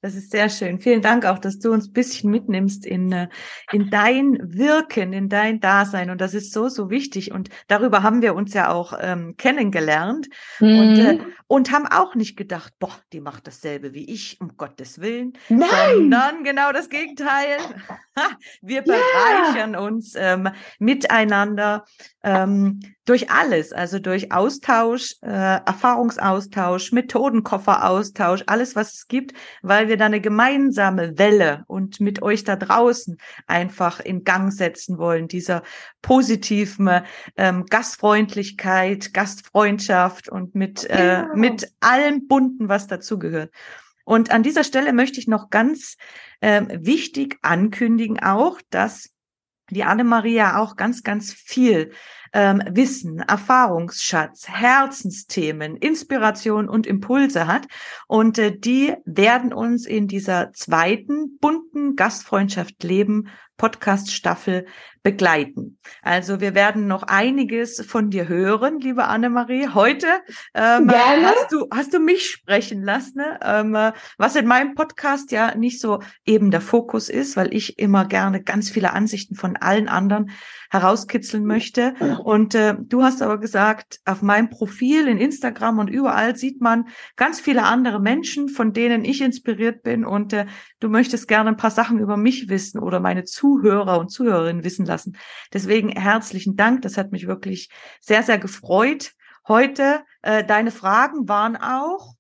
Das 0.01 0.15
ist 0.15 0.31
sehr 0.31 0.49
schön. 0.49 0.79
Vielen 0.79 1.03
Dank 1.03 1.25
auch, 1.25 1.37
dass 1.37 1.59
du 1.59 1.71
uns 1.71 1.89
ein 1.89 1.93
bisschen 1.93 2.31
mitnimmst 2.31 2.87
in, 2.87 3.11
äh, 3.11 3.27
in 3.71 3.91
dein 3.91 4.39
Wirken, 4.41 5.13
in 5.13 5.29
dein 5.29 5.59
Dasein. 5.59 6.09
Und 6.09 6.21
das 6.21 6.33
ist 6.33 6.53
so, 6.53 6.69
so 6.69 6.89
wichtig. 6.89 7.31
Und 7.31 7.49
darüber 7.67 8.01
haben 8.01 8.23
wir 8.23 8.33
uns 8.33 8.55
ja 8.55 8.71
auch 8.71 8.93
ähm, 8.99 9.35
kennengelernt 9.37 10.27
mhm. 10.59 10.79
und, 10.79 10.97
äh, 10.97 11.13
mhm. 11.13 11.25
und 11.45 11.71
haben 11.71 11.85
auch 11.85 12.15
nicht 12.15 12.35
gedacht, 12.35 12.73
boah, 12.79 12.95
die 13.13 13.21
macht 13.21 13.45
dasselbe 13.45 13.93
wie 13.93 14.11
ich, 14.11 14.41
um 14.41 14.57
Gottes 14.57 15.01
Willen. 15.01 15.33
Nein! 15.49 15.69
Sondern 15.69 16.43
genau 16.43 16.71
das 16.71 16.89
Gegenteil. 16.89 17.57
wir 18.63 18.81
bereichern 18.81 19.73
ja. 19.73 19.79
uns 19.79 20.15
ähm, 20.17 20.49
miteinander 20.79 21.85
ähm, 22.23 22.79
durch 23.11 23.29
alles, 23.29 23.73
also 23.73 23.99
durch 23.99 24.31
Austausch, 24.31 25.15
äh, 25.21 25.27
Erfahrungsaustausch, 25.27 26.93
Methodenkofferaustausch, 26.93 28.43
alles, 28.47 28.77
was 28.77 28.93
es 28.93 29.07
gibt, 29.09 29.33
weil 29.61 29.89
wir 29.89 29.97
da 29.97 30.05
eine 30.05 30.21
gemeinsame 30.21 31.17
Welle 31.17 31.65
und 31.67 31.99
mit 31.99 32.21
euch 32.21 32.45
da 32.45 32.55
draußen 32.55 33.17
einfach 33.47 33.99
in 33.99 34.23
Gang 34.23 34.53
setzen 34.53 34.97
wollen, 34.97 35.27
dieser 35.27 35.61
positiven 36.01 37.01
ähm, 37.35 37.65
Gastfreundlichkeit, 37.65 39.13
Gastfreundschaft 39.13 40.29
und 40.29 40.55
mit, 40.55 40.89
äh, 40.89 41.23
genau. 41.23 41.35
mit 41.35 41.69
allem 41.81 42.29
Bunten, 42.29 42.69
was 42.69 42.87
dazugehört. 42.87 43.51
Und 44.05 44.31
an 44.31 44.41
dieser 44.41 44.63
Stelle 44.63 44.93
möchte 44.93 45.19
ich 45.19 45.27
noch 45.27 45.49
ganz 45.49 45.97
ähm, 46.41 46.69
wichtig 46.71 47.39
ankündigen 47.41 48.23
auch, 48.23 48.61
dass 48.69 49.09
die 49.69 49.83
Anne-Maria 49.83 50.59
auch 50.59 50.77
ganz, 50.77 51.03
ganz 51.03 51.33
viel 51.33 51.91
ähm, 52.33 52.63
Wissen, 52.69 53.19
Erfahrungsschatz, 53.19 54.47
Herzensthemen, 54.47 55.75
Inspiration 55.75 56.69
und 56.69 56.87
Impulse 56.87 57.47
hat. 57.47 57.67
Und 58.07 58.37
äh, 58.37 58.57
die 58.57 58.95
werden 59.05 59.53
uns 59.53 59.85
in 59.85 60.07
dieser 60.07 60.53
zweiten 60.53 61.37
bunten 61.39 61.95
Gastfreundschaft 61.95 62.83
leben 62.83 63.29
Podcast-Staffel 63.61 64.65
begleiten. 65.03 65.77
Also 66.01 66.41
wir 66.41 66.55
werden 66.55 66.87
noch 66.87 67.03
einiges 67.03 67.79
von 67.85 68.09
dir 68.09 68.27
hören, 68.27 68.79
liebe 68.79 69.05
Annemarie. 69.05 69.69
Heute 69.75 70.07
ähm, 70.55 70.89
hast 70.89 71.51
du 71.51 71.67
hast 71.71 71.93
du 71.93 71.99
mich 71.99 72.25
sprechen 72.25 72.83
lassen, 72.83 73.17
ne? 73.17 73.39
ähm, 73.43 73.77
was 74.17 74.35
in 74.35 74.47
meinem 74.47 74.73
Podcast 74.73 75.31
ja 75.31 75.55
nicht 75.55 75.79
so 75.79 76.01
eben 76.25 76.49
der 76.49 76.61
Fokus 76.61 77.07
ist, 77.07 77.37
weil 77.37 77.53
ich 77.53 77.77
immer 77.77 78.05
gerne 78.05 78.41
ganz 78.41 78.71
viele 78.71 78.93
Ansichten 78.93 79.35
von 79.35 79.57
allen 79.57 79.87
anderen 79.87 80.31
herauskitzeln 80.71 81.45
möchte. 81.45 81.93
Und 82.21 82.55
äh, 82.55 82.75
du 82.79 83.03
hast 83.03 83.21
aber 83.21 83.37
gesagt, 83.37 83.99
auf 84.05 84.21
meinem 84.21 84.49
Profil 84.49 85.07
in 85.07 85.17
Instagram 85.17 85.79
und 85.79 85.89
überall 85.89 86.35
sieht 86.35 86.61
man 86.61 86.87
ganz 87.15 87.39
viele 87.39 87.63
andere 87.63 87.99
Menschen, 87.99 88.49
von 88.49 88.73
denen 88.73 89.03
ich 89.03 89.21
inspiriert 89.21 89.83
bin. 89.83 90.05
Und 90.05 90.33
äh, 90.33 90.45
du 90.79 90.89
möchtest 90.89 91.27
gerne 91.27 91.49
ein 91.49 91.57
paar 91.57 91.71
Sachen 91.71 91.99
über 91.99 92.17
mich 92.17 92.49
wissen 92.49 92.79
oder 92.79 92.99
meine 92.99 93.23
Zuhörer 93.23 93.99
und 93.99 94.09
Zuhörerinnen 94.09 94.63
wissen 94.63 94.85
lassen. 94.85 95.17
Deswegen 95.53 95.89
herzlichen 95.89 96.55
Dank. 96.55 96.81
Das 96.83 96.97
hat 96.97 97.11
mich 97.11 97.27
wirklich 97.27 97.69
sehr, 97.99 98.23
sehr 98.23 98.37
gefreut. 98.37 99.13
Heute, 99.47 100.03
äh, 100.21 100.43
deine 100.43 100.71
Fragen 100.71 101.27
waren 101.27 101.57
auch 101.57 102.13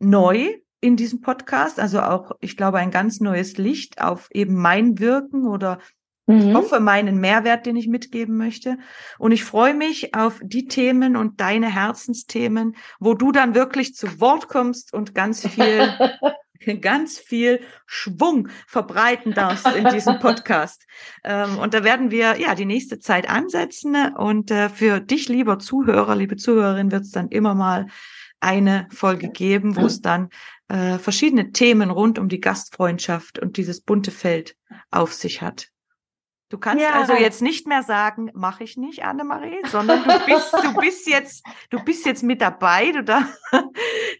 neu 0.00 0.54
in 0.80 0.96
diesem 0.96 1.20
Podcast, 1.20 1.78
also 1.78 2.00
auch, 2.00 2.32
ich 2.40 2.56
glaube, 2.56 2.78
ein 2.78 2.90
ganz 2.90 3.20
neues 3.20 3.58
Licht 3.58 4.00
auf 4.00 4.28
eben 4.32 4.54
mein 4.54 4.98
Wirken 4.98 5.46
oder 5.46 5.78
Ich 6.30 6.46
mhm. 6.46 6.56
hoffe, 6.56 6.80
meinen 6.80 7.20
Mehrwert, 7.20 7.66
den 7.66 7.76
ich 7.76 7.88
mitgeben 7.88 8.36
möchte. 8.36 8.78
Und 9.18 9.32
ich 9.32 9.44
freue 9.44 9.74
mich 9.74 10.14
auf 10.14 10.40
die 10.42 10.66
Themen 10.66 11.16
und 11.16 11.40
deine 11.40 11.72
Herzensthemen, 11.74 12.76
wo 12.98 13.14
du 13.14 13.32
dann 13.32 13.54
wirklich 13.54 13.94
zu 13.94 14.20
Wort 14.20 14.48
kommst 14.48 14.92
und 14.92 15.14
ganz 15.14 15.46
viel, 15.46 15.92
ganz 16.80 17.18
viel 17.18 17.60
Schwung 17.86 18.48
verbreiten 18.66 19.32
darfst 19.32 19.66
in 19.74 19.88
diesem 19.88 20.18
Podcast. 20.18 20.86
Ähm, 21.24 21.58
und 21.58 21.74
da 21.74 21.84
werden 21.84 22.10
wir 22.10 22.38
ja 22.38 22.54
die 22.54 22.66
nächste 22.66 22.98
Zeit 22.98 23.28
ansetzen. 23.28 23.96
Und 24.16 24.50
äh, 24.50 24.68
für 24.68 25.00
dich, 25.00 25.28
lieber 25.28 25.58
Zuhörer, 25.58 26.16
liebe 26.16 26.36
Zuhörerin, 26.36 26.92
wird 26.92 27.02
es 27.02 27.10
dann 27.10 27.28
immer 27.28 27.54
mal 27.54 27.86
eine 28.40 28.88
Folge 28.90 29.28
geben, 29.28 29.76
wo 29.76 29.86
es 29.86 30.00
dann 30.00 30.30
äh, 30.68 30.98
verschiedene 30.98 31.52
Themen 31.52 31.90
rund 31.90 32.18
um 32.18 32.28
die 32.28 32.40
Gastfreundschaft 32.40 33.38
und 33.38 33.56
dieses 33.56 33.80
bunte 33.80 34.10
Feld 34.10 34.56
auf 34.90 35.12
sich 35.12 35.42
hat. 35.42 35.68
Du 36.50 36.58
kannst 36.58 36.82
ja. 36.82 36.94
also 36.94 37.12
jetzt 37.12 37.42
nicht 37.42 37.68
mehr 37.68 37.84
sagen, 37.84 38.28
mache 38.34 38.64
ich 38.64 38.76
nicht, 38.76 39.04
Annemarie, 39.04 39.60
sondern 39.68 40.02
du 40.02 40.26
bist, 40.26 40.52
du 40.52 40.74
bist 40.80 41.08
jetzt, 41.08 41.46
du 41.70 41.78
bist 41.84 42.04
jetzt 42.04 42.24
mit 42.24 42.40
dabei. 42.40 42.90
Du, 42.90 43.04
da, 43.04 43.28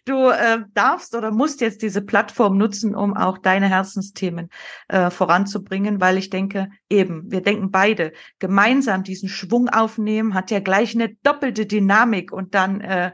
du 0.05 0.29
äh, 0.29 0.63
darfst 0.73 1.13
oder 1.13 1.31
musst 1.31 1.59
jetzt 1.59 1.81
diese 1.81 2.01
Plattform 2.01 2.57
nutzen, 2.57 2.95
um 2.95 3.17
auch 3.17 3.37
deine 3.37 3.67
Herzensthemen 3.67 4.49
äh, 4.87 5.09
voranzubringen, 5.09 5.99
weil 5.99 6.17
ich 6.17 6.29
denke, 6.29 6.69
eben, 6.89 7.29
wir 7.29 7.41
denken 7.41 7.69
beide, 7.69 8.13
gemeinsam 8.39 9.03
diesen 9.03 9.27
Schwung 9.27 9.67
aufnehmen, 9.67 10.33
hat 10.33 10.51
ja 10.51 10.61
gleich 10.61 10.95
eine 10.95 11.13
doppelte 11.23 11.65
Dynamik 11.65 12.31
und 12.31 12.55
dann 12.55 12.79
äh, 12.79 13.11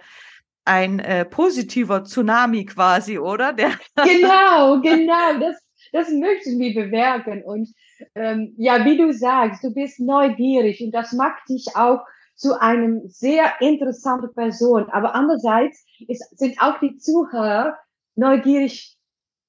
ein 0.63 0.99
äh, 0.99 1.25
positiver 1.25 2.03
Tsunami 2.03 2.65
quasi, 2.65 3.17
oder? 3.17 3.51
Der 3.53 3.71
genau, 3.95 4.79
genau, 4.81 5.39
das, 5.39 5.55
das 5.91 6.11
möchten 6.11 6.59
wir 6.59 6.75
bewirken 6.75 7.41
und 7.43 7.67
ähm, 8.15 8.53
ja, 8.57 8.85
wie 8.85 8.97
du 8.97 9.13
sagst, 9.13 9.63
du 9.63 9.73
bist 9.73 9.99
neugierig 9.99 10.81
und 10.81 10.91
das 10.91 11.13
macht 11.13 11.49
dich 11.49 11.75
auch 11.75 12.01
zu 12.35 12.59
einem 12.59 13.01
sehr 13.07 13.59
interessanten 13.59 14.33
Person. 14.33 14.89
Aber 14.91 15.15
andererseits 15.15 15.85
ist, 16.07 16.37
sind 16.37 16.61
auch 16.61 16.79
die 16.79 16.97
Zuhörer 16.97 17.77
neugierig 18.15 18.97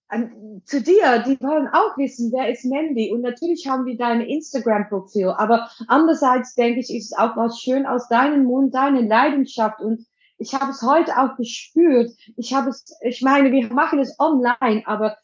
an, 0.09 0.63
zu 0.65 0.81
dir. 0.81 1.23
Die 1.27 1.41
wollen 1.41 1.69
auch 1.69 1.97
wissen, 1.99 2.33
wer 2.33 2.51
ist 2.51 2.65
Mandy. 2.65 3.13
Und 3.13 3.21
natürlich 3.21 3.67
haben 3.69 3.85
wir 3.85 3.97
dein 3.97 4.23
Instagram-Profil. 4.23 5.29
Aber 5.37 5.69
andererseits 5.87 6.55
denke 6.55 6.81
ich, 6.81 6.95
ist 6.95 7.13
es 7.13 7.19
auch 7.19 7.37
was 7.37 7.61
schön 7.61 7.87
aus 7.87 8.09
deinem 8.09 8.45
Mund, 8.45 8.75
deine 8.75 9.03
Leidenschaft. 9.03 9.81
Und 9.81 10.07
ich 10.39 10.55
habe 10.55 10.71
es 10.71 10.83
heute 10.83 11.19
auch 11.19 11.37
gespürt. 11.37 12.13
Ich 12.37 12.55
habe 12.55 12.71
es, 12.71 12.85
ich 13.03 13.23
meine, 13.23 13.53
wir 13.53 13.73
machen 13.73 13.99
es 13.99 14.19
online, 14.19 14.83
aber 14.87 15.17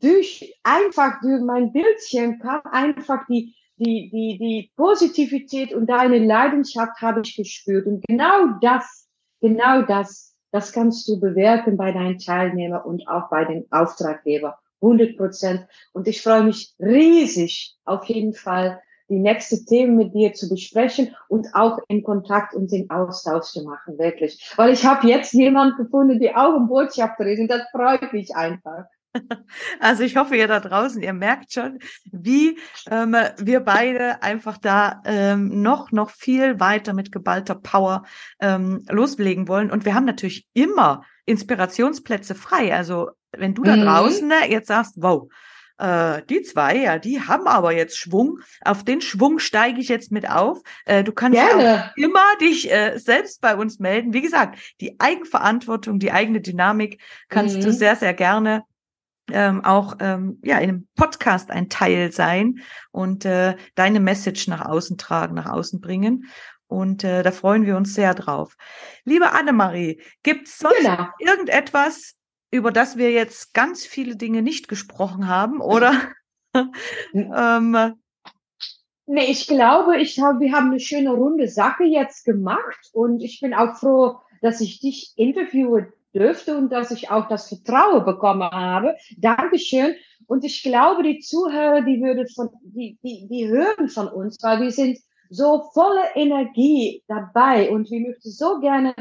durch, 0.00 0.54
einfach 0.62 1.20
durch 1.20 1.42
mein 1.42 1.72
Bildchen 1.72 2.38
kam 2.38 2.60
einfach 2.64 3.26
die, 3.28 3.54
die, 3.76 4.10
die, 4.10 4.38
die 4.38 4.72
Positivität 4.76 5.72
und 5.72 5.86
deine 5.86 6.18
Leidenschaft 6.18 7.00
habe 7.00 7.22
ich 7.24 7.36
gespürt. 7.36 7.86
Und 7.86 8.04
genau 8.06 8.58
das, 8.60 9.08
genau 9.40 9.82
das, 9.82 10.34
das 10.50 10.72
kannst 10.72 11.08
du 11.08 11.20
bewirken 11.20 11.76
bei 11.76 11.92
deinen 11.92 12.18
Teilnehmern 12.18 12.82
und 12.82 13.06
auch 13.08 13.28
bei 13.28 13.44
den 13.44 13.66
Auftraggebern. 13.70 14.54
100 14.82 15.16
Prozent. 15.16 15.66
Und 15.92 16.06
ich 16.06 16.22
freue 16.22 16.44
mich 16.44 16.74
riesig, 16.78 17.76
auf 17.84 18.04
jeden 18.06 18.34
Fall 18.34 18.80
die 19.08 19.18
nächste 19.18 19.64
Themen 19.64 19.96
mit 19.96 20.14
dir 20.14 20.32
zu 20.32 20.48
besprechen 20.48 21.14
und 21.28 21.54
auch 21.54 21.78
in 21.88 22.02
Kontakt 22.02 22.54
und 22.54 22.72
den 22.72 22.90
Austausch 22.90 23.52
zu 23.52 23.62
machen, 23.62 23.98
wirklich. 23.98 24.52
Weil 24.56 24.72
ich 24.72 24.84
habe 24.84 25.06
jetzt 25.06 25.32
jemand 25.32 25.76
gefunden, 25.76 26.18
die 26.18 26.34
auch 26.34 26.56
ein 26.56 26.66
Botschafter 26.66 27.24
ist 27.26 27.38
und 27.38 27.48
das 27.48 27.62
freut 27.70 28.12
mich 28.12 28.34
einfach. 28.34 28.86
Also 29.80 30.02
ich 30.02 30.16
hoffe, 30.16 30.36
ihr 30.36 30.48
da 30.48 30.60
draußen, 30.60 31.02
ihr 31.02 31.12
merkt 31.12 31.52
schon, 31.52 31.78
wie 32.10 32.58
ähm, 32.90 33.16
wir 33.38 33.60
beide 33.60 34.22
einfach 34.22 34.58
da 34.58 35.02
ähm, 35.04 35.62
noch, 35.62 35.92
noch 35.92 36.10
viel 36.10 36.60
weiter 36.60 36.92
mit 36.94 37.12
geballter 37.12 37.54
Power 37.54 38.04
ähm, 38.40 38.84
loslegen 38.88 39.48
wollen. 39.48 39.70
Und 39.70 39.84
wir 39.84 39.94
haben 39.94 40.04
natürlich 40.04 40.46
immer 40.54 41.02
Inspirationsplätze 41.24 42.34
frei. 42.34 42.74
Also 42.74 43.10
wenn 43.32 43.54
du 43.54 43.62
da 43.62 43.76
mhm. 43.76 43.82
draußen 43.82 44.28
ne, 44.28 44.50
jetzt 44.50 44.68
sagst, 44.68 44.94
wow, 44.96 45.28
äh, 45.78 46.22
die 46.28 46.42
zwei, 46.42 46.76
ja, 46.76 46.98
die 46.98 47.20
haben 47.20 47.46
aber 47.46 47.72
jetzt 47.72 47.98
Schwung. 47.98 48.38
Auf 48.64 48.84
den 48.84 49.00
Schwung 49.00 49.38
steige 49.38 49.80
ich 49.80 49.88
jetzt 49.88 50.10
mit 50.10 50.28
auf. 50.28 50.60
Äh, 50.84 51.04
du 51.04 51.12
kannst 51.12 51.38
immer 51.96 52.24
dich 52.40 52.72
äh, 52.72 52.98
selbst 52.98 53.40
bei 53.40 53.56
uns 53.56 53.78
melden. 53.78 54.14
Wie 54.14 54.22
gesagt, 54.22 54.58
die 54.80 54.98
Eigenverantwortung, 54.98 55.98
die 55.98 56.12
eigene 56.12 56.40
Dynamik 56.40 57.00
kannst 57.28 57.58
mhm. 57.58 57.62
du 57.62 57.72
sehr, 57.72 57.96
sehr 57.96 58.14
gerne 58.14 58.64
ähm, 59.30 59.64
auch 59.64 59.96
ähm, 60.00 60.38
ja 60.42 60.58
in 60.58 60.68
einem 60.68 60.88
Podcast 60.94 61.50
ein 61.50 61.68
Teil 61.68 62.12
sein 62.12 62.60
und 62.90 63.24
äh, 63.24 63.56
deine 63.74 64.00
Message 64.00 64.48
nach 64.48 64.64
außen 64.64 64.98
tragen, 64.98 65.34
nach 65.34 65.50
außen 65.50 65.80
bringen. 65.80 66.26
Und 66.68 67.04
äh, 67.04 67.22
da 67.22 67.30
freuen 67.30 67.64
wir 67.64 67.76
uns 67.76 67.94
sehr 67.94 68.14
drauf. 68.14 68.56
Liebe 69.04 69.30
Annemarie, 69.32 70.00
gibt 70.22 70.48
es 70.48 70.58
sonst 70.58 70.80
genau. 70.80 71.08
irgendetwas, 71.20 72.14
über 72.50 72.72
das 72.72 72.96
wir 72.96 73.12
jetzt 73.12 73.54
ganz 73.54 73.86
viele 73.86 74.16
Dinge 74.16 74.42
nicht 74.42 74.66
gesprochen 74.68 75.28
haben, 75.28 75.60
oder? 75.60 75.94
ähm, 77.14 77.94
Nee, 79.08 79.30
ich 79.30 79.46
glaube, 79.46 79.98
ich 79.98 80.20
hab, 80.20 80.40
wir 80.40 80.50
haben 80.50 80.70
eine 80.70 80.80
schöne 80.80 81.12
runde 81.12 81.46
Sache 81.46 81.84
jetzt 81.84 82.24
gemacht 82.24 82.90
und 82.92 83.22
ich 83.22 83.38
bin 83.40 83.54
auch 83.54 83.76
froh, 83.76 84.16
dass 84.42 84.60
ich 84.60 84.80
dich 84.80 85.12
interviewen 85.14 85.92
dürfte 86.16 86.56
und 86.56 86.70
dass 86.70 86.90
ich 86.90 87.10
auch 87.10 87.28
das 87.28 87.48
Vertrauen 87.48 88.04
bekommen 88.04 88.50
habe. 88.50 88.96
Dankeschön. 89.18 89.94
Und 90.26 90.44
ich 90.44 90.62
glaube, 90.62 91.02
die 91.02 91.20
Zuhörer, 91.20 91.82
die 91.82 92.00
würden 92.00 92.26
von, 92.28 92.48
die, 92.62 92.98
die, 93.02 93.28
die 93.28 93.48
hören 93.48 93.88
von 93.88 94.08
uns, 94.08 94.36
weil 94.42 94.60
wir 94.60 94.70
sind 94.70 94.98
so 95.28 95.70
voller 95.74 96.16
Energie 96.16 97.02
dabei 97.08 97.70
und 97.70 97.90
wir 97.90 98.00
möchten 98.00 98.30
so 98.30 98.60
gerne 98.60 98.94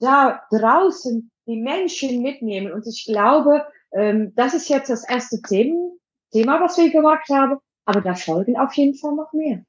da 0.00 0.40
draußen 0.50 1.30
die 1.46 1.56
Menschen 1.56 2.22
mitnehmen. 2.22 2.72
Und 2.72 2.86
ich 2.86 3.04
glaube, 3.06 3.66
ähm, 3.92 4.32
das 4.36 4.54
ist 4.54 4.68
jetzt 4.68 4.90
das 4.90 5.08
erste 5.08 5.40
Thema, 5.40 5.90
Thema, 6.32 6.60
was 6.60 6.76
wir 6.76 6.90
gemacht 6.90 7.28
haben. 7.30 7.58
Aber 7.84 8.02
da 8.02 8.14
folgen 8.14 8.58
auf 8.58 8.74
jeden 8.74 8.94
Fall 8.94 9.14
noch 9.14 9.32
mehr. 9.32 9.64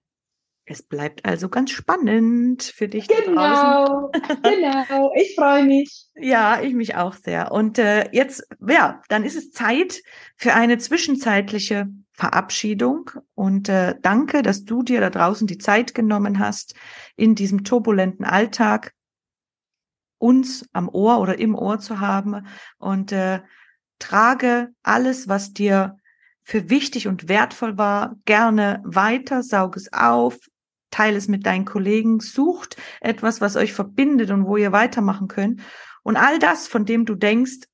Es 0.72 0.84
bleibt 0.84 1.26
also 1.26 1.50
ganz 1.50 1.72
spannend 1.72 2.62
für 2.62 2.88
dich. 2.88 3.08
Genau, 3.08 4.12
genau. 4.44 5.12
Ich 5.16 5.34
freue 5.34 5.66
mich. 5.66 6.06
Ja, 6.14 6.62
ich 6.62 6.76
mich 6.76 6.94
auch 6.94 7.16
sehr. 7.16 7.52
Und 7.52 7.80
äh, 7.80 8.08
jetzt, 8.12 8.48
ja, 8.68 9.02
dann 9.10 9.24
ist 9.24 9.36
es 9.36 9.50
Zeit 9.50 10.04
für 10.36 10.54
eine 10.54 10.78
zwischenzeitliche 10.78 11.88
Verabschiedung. 12.12 13.10
Und 13.34 13.68
äh, 13.68 13.96
danke, 14.00 14.44
dass 14.44 14.64
du 14.64 14.84
dir 14.84 15.02
da 15.02 15.10
draußen 15.10 15.48
die 15.48 15.58
Zeit 15.58 15.96
genommen 15.96 16.38
hast, 16.38 16.76
in 17.16 17.34
diesem 17.34 17.64
turbulenten 17.64 18.24
Alltag 18.24 18.94
uns 20.20 20.70
am 20.72 20.88
Ohr 20.88 21.20
oder 21.20 21.40
im 21.40 21.56
Ohr 21.56 21.80
zu 21.80 22.00
haben. 22.00 22.46
Und 22.78 23.12
äh, 23.12 23.40
trage 23.98 24.70
alles, 24.84 25.28
was 25.28 25.52
dir 25.52 25.98
für 26.44 26.70
wichtig 26.70 27.08
und 27.08 27.28
wertvoll 27.28 27.80
war, 27.80 28.18
gerne 28.26 28.84
weiter, 28.86 29.42
saug 29.42 29.76
es 29.76 29.92
auf, 29.92 30.38
teile 30.92 31.18
es 31.18 31.28
mit 31.28 31.46
deinen 31.46 31.66
Kollegen, 31.66 32.20
sucht 32.20 32.78
etwas, 33.02 33.42
was 33.42 33.56
euch 33.56 33.74
verbindet 33.74 34.32
und 34.32 34.46
wo 34.46 34.58
ihr 34.58 34.72
weitermachen 34.72 35.28
könnt. 35.28 35.62
Und 36.04 36.18
all 36.18 36.40
das, 36.40 36.68
von 36.68 36.86
dem 36.86 37.06
du 37.06 37.16
denkst, 37.16 37.68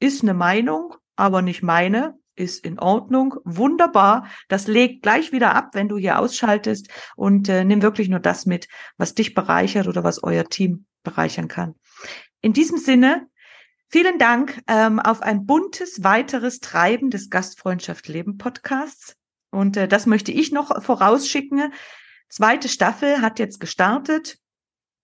ist 0.00 0.22
eine 0.22 0.34
Meinung, 0.34 0.94
aber 1.16 1.42
nicht 1.42 1.62
meine, 1.62 2.18
ist 2.36 2.64
in 2.64 2.78
Ordnung, 2.78 3.36
wunderbar. 3.44 4.26
Das 4.48 4.66
legt 4.66 5.02
gleich 5.02 5.32
wieder 5.32 5.54
ab, 5.54 5.70
wenn 5.74 5.88
du 5.88 5.96
hier 5.96 6.18
ausschaltest 6.18 6.88
und 7.16 7.48
äh, 7.48 7.64
nimm 7.64 7.82
wirklich 7.82 8.08
nur 8.08 8.20
das 8.20 8.46
mit, 8.46 8.68
was 8.96 9.14
dich 9.14 9.34
bereichert 9.34 9.86
oder 9.86 10.04
was 10.04 10.22
euer 10.22 10.44
Team 10.44 10.86
bereichern 11.02 11.48
kann. 11.48 11.74
In 12.40 12.52
diesem 12.52 12.78
Sinne, 12.78 13.26
vielen 13.88 14.18
Dank 14.18 14.60
ähm, 14.66 14.98
auf 14.98 15.22
ein 15.22 15.46
buntes 15.46 16.02
weiteres 16.02 16.60
Treiben 16.60 17.10
des 17.10 17.30
Gastfreundschaft 17.30 18.08
Leben 18.08 18.36
Podcasts. 18.36 19.16
Und 19.50 19.76
äh, 19.76 19.86
das 19.86 20.06
möchte 20.06 20.32
ich 20.32 20.50
noch 20.50 20.82
vorausschicken. 20.82 21.72
Zweite 22.28 22.68
Staffel 22.68 23.20
hat 23.20 23.38
jetzt 23.38 23.60
gestartet 23.60 24.38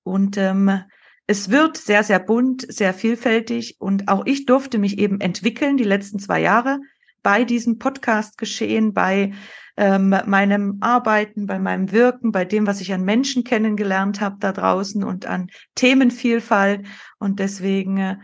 und 0.02 0.36
ähm, 0.36 0.82
es 1.26 1.50
wird 1.50 1.76
sehr, 1.76 2.02
sehr 2.02 2.18
bunt, 2.18 2.66
sehr 2.72 2.92
vielfältig 2.92 3.76
und 3.78 4.08
auch 4.08 4.26
ich 4.26 4.46
durfte 4.46 4.78
mich 4.78 4.98
eben 4.98 5.20
entwickeln 5.20 5.76
die 5.76 5.84
letzten 5.84 6.18
zwei 6.18 6.40
Jahre 6.40 6.80
bei 7.22 7.44
diesem 7.44 7.78
Podcast 7.78 8.38
geschehen, 8.38 8.92
bei 8.92 9.32
ähm, 9.76 10.14
meinem 10.26 10.78
Arbeiten, 10.80 11.46
bei 11.46 11.58
meinem 11.58 11.90
Wirken, 11.92 12.32
bei 12.32 12.44
dem, 12.44 12.66
was 12.66 12.80
ich 12.80 12.92
an 12.92 13.04
Menschen 13.04 13.44
kennengelernt 13.44 14.20
habe 14.20 14.36
da 14.38 14.52
draußen 14.52 15.02
und 15.04 15.26
an 15.26 15.50
Themenvielfalt. 15.74 16.86
Und 17.18 17.38
deswegen, 17.38 17.96
äh, 17.96 18.16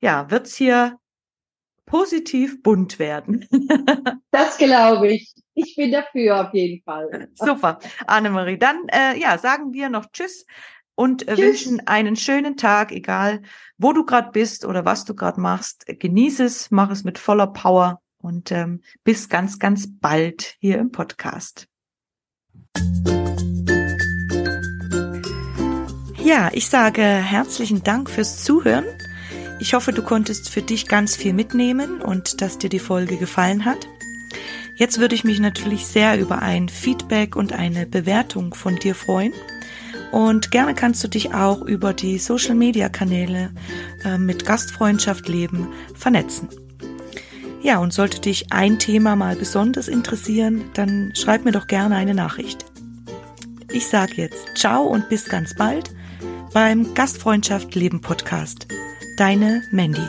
ja, 0.00 0.30
wird's 0.30 0.56
hier 0.56 0.98
positiv 1.86 2.62
bunt 2.62 2.98
werden. 2.98 3.46
das 4.30 4.58
glaube 4.58 5.12
ich. 5.12 5.34
Ich 5.58 5.74
bin 5.74 5.90
dafür 5.90 6.40
auf 6.40 6.54
jeden 6.54 6.82
Fall. 6.82 7.28
Super, 7.34 7.80
Annemarie. 8.06 8.58
Dann 8.58 8.86
äh, 8.88 9.18
ja, 9.18 9.38
sagen 9.38 9.72
wir 9.72 9.88
noch 9.88 10.06
Tschüss 10.12 10.46
und 10.94 11.26
äh, 11.26 11.36
wünschen 11.36 11.84
einen 11.86 12.14
schönen 12.14 12.56
Tag, 12.56 12.92
egal 12.92 13.42
wo 13.76 13.92
du 13.92 14.04
gerade 14.04 14.30
bist 14.30 14.64
oder 14.64 14.84
was 14.84 15.04
du 15.04 15.14
gerade 15.14 15.40
machst. 15.40 15.84
Genieße 15.86 16.44
es, 16.44 16.70
mach 16.70 16.90
es 16.90 17.02
mit 17.02 17.18
voller 17.18 17.48
Power 17.48 18.00
und 18.18 18.52
ähm, 18.52 18.82
bis 19.02 19.28
ganz, 19.28 19.58
ganz 19.58 19.88
bald 20.00 20.56
hier 20.60 20.78
im 20.78 20.92
Podcast. 20.92 21.66
Ja, 26.22 26.50
ich 26.52 26.68
sage 26.68 27.02
herzlichen 27.02 27.82
Dank 27.82 28.10
fürs 28.10 28.44
Zuhören. 28.44 28.84
Ich 29.60 29.74
hoffe, 29.74 29.92
du 29.92 30.02
konntest 30.02 30.50
für 30.50 30.62
dich 30.62 30.86
ganz 30.86 31.16
viel 31.16 31.32
mitnehmen 31.32 32.00
und 32.00 32.40
dass 32.42 32.58
dir 32.58 32.70
die 32.70 32.78
Folge 32.78 33.16
gefallen 33.16 33.64
hat. 33.64 33.88
Jetzt 34.78 35.00
würde 35.00 35.16
ich 35.16 35.24
mich 35.24 35.40
natürlich 35.40 35.86
sehr 35.86 36.18
über 36.20 36.40
ein 36.40 36.68
Feedback 36.68 37.34
und 37.34 37.52
eine 37.52 37.84
Bewertung 37.84 38.54
von 38.54 38.76
dir 38.76 38.94
freuen. 38.94 39.32
Und 40.12 40.52
gerne 40.52 40.74
kannst 40.74 41.02
du 41.02 41.08
dich 41.08 41.34
auch 41.34 41.60
über 41.62 41.92
die 41.92 42.18
Social-Media-Kanäle 42.18 43.50
äh, 44.04 44.18
mit 44.18 44.46
Gastfreundschaft 44.46 45.28
leben 45.28 45.68
vernetzen. 45.94 46.48
Ja, 47.60 47.78
und 47.78 47.92
sollte 47.92 48.20
dich 48.20 48.52
ein 48.52 48.78
Thema 48.78 49.16
mal 49.16 49.34
besonders 49.34 49.88
interessieren, 49.88 50.64
dann 50.74 51.12
schreib 51.14 51.44
mir 51.44 51.52
doch 51.52 51.66
gerne 51.66 51.96
eine 51.96 52.14
Nachricht. 52.14 52.64
Ich 53.72 53.88
sage 53.88 54.12
jetzt 54.14 54.56
ciao 54.56 54.84
und 54.84 55.08
bis 55.08 55.24
ganz 55.24 55.54
bald 55.54 55.90
beim 56.54 56.94
Gastfreundschaft 56.94 57.74
Leben 57.74 58.00
Podcast. 58.00 58.68
Deine 59.16 59.62
Mandy. 59.72 60.08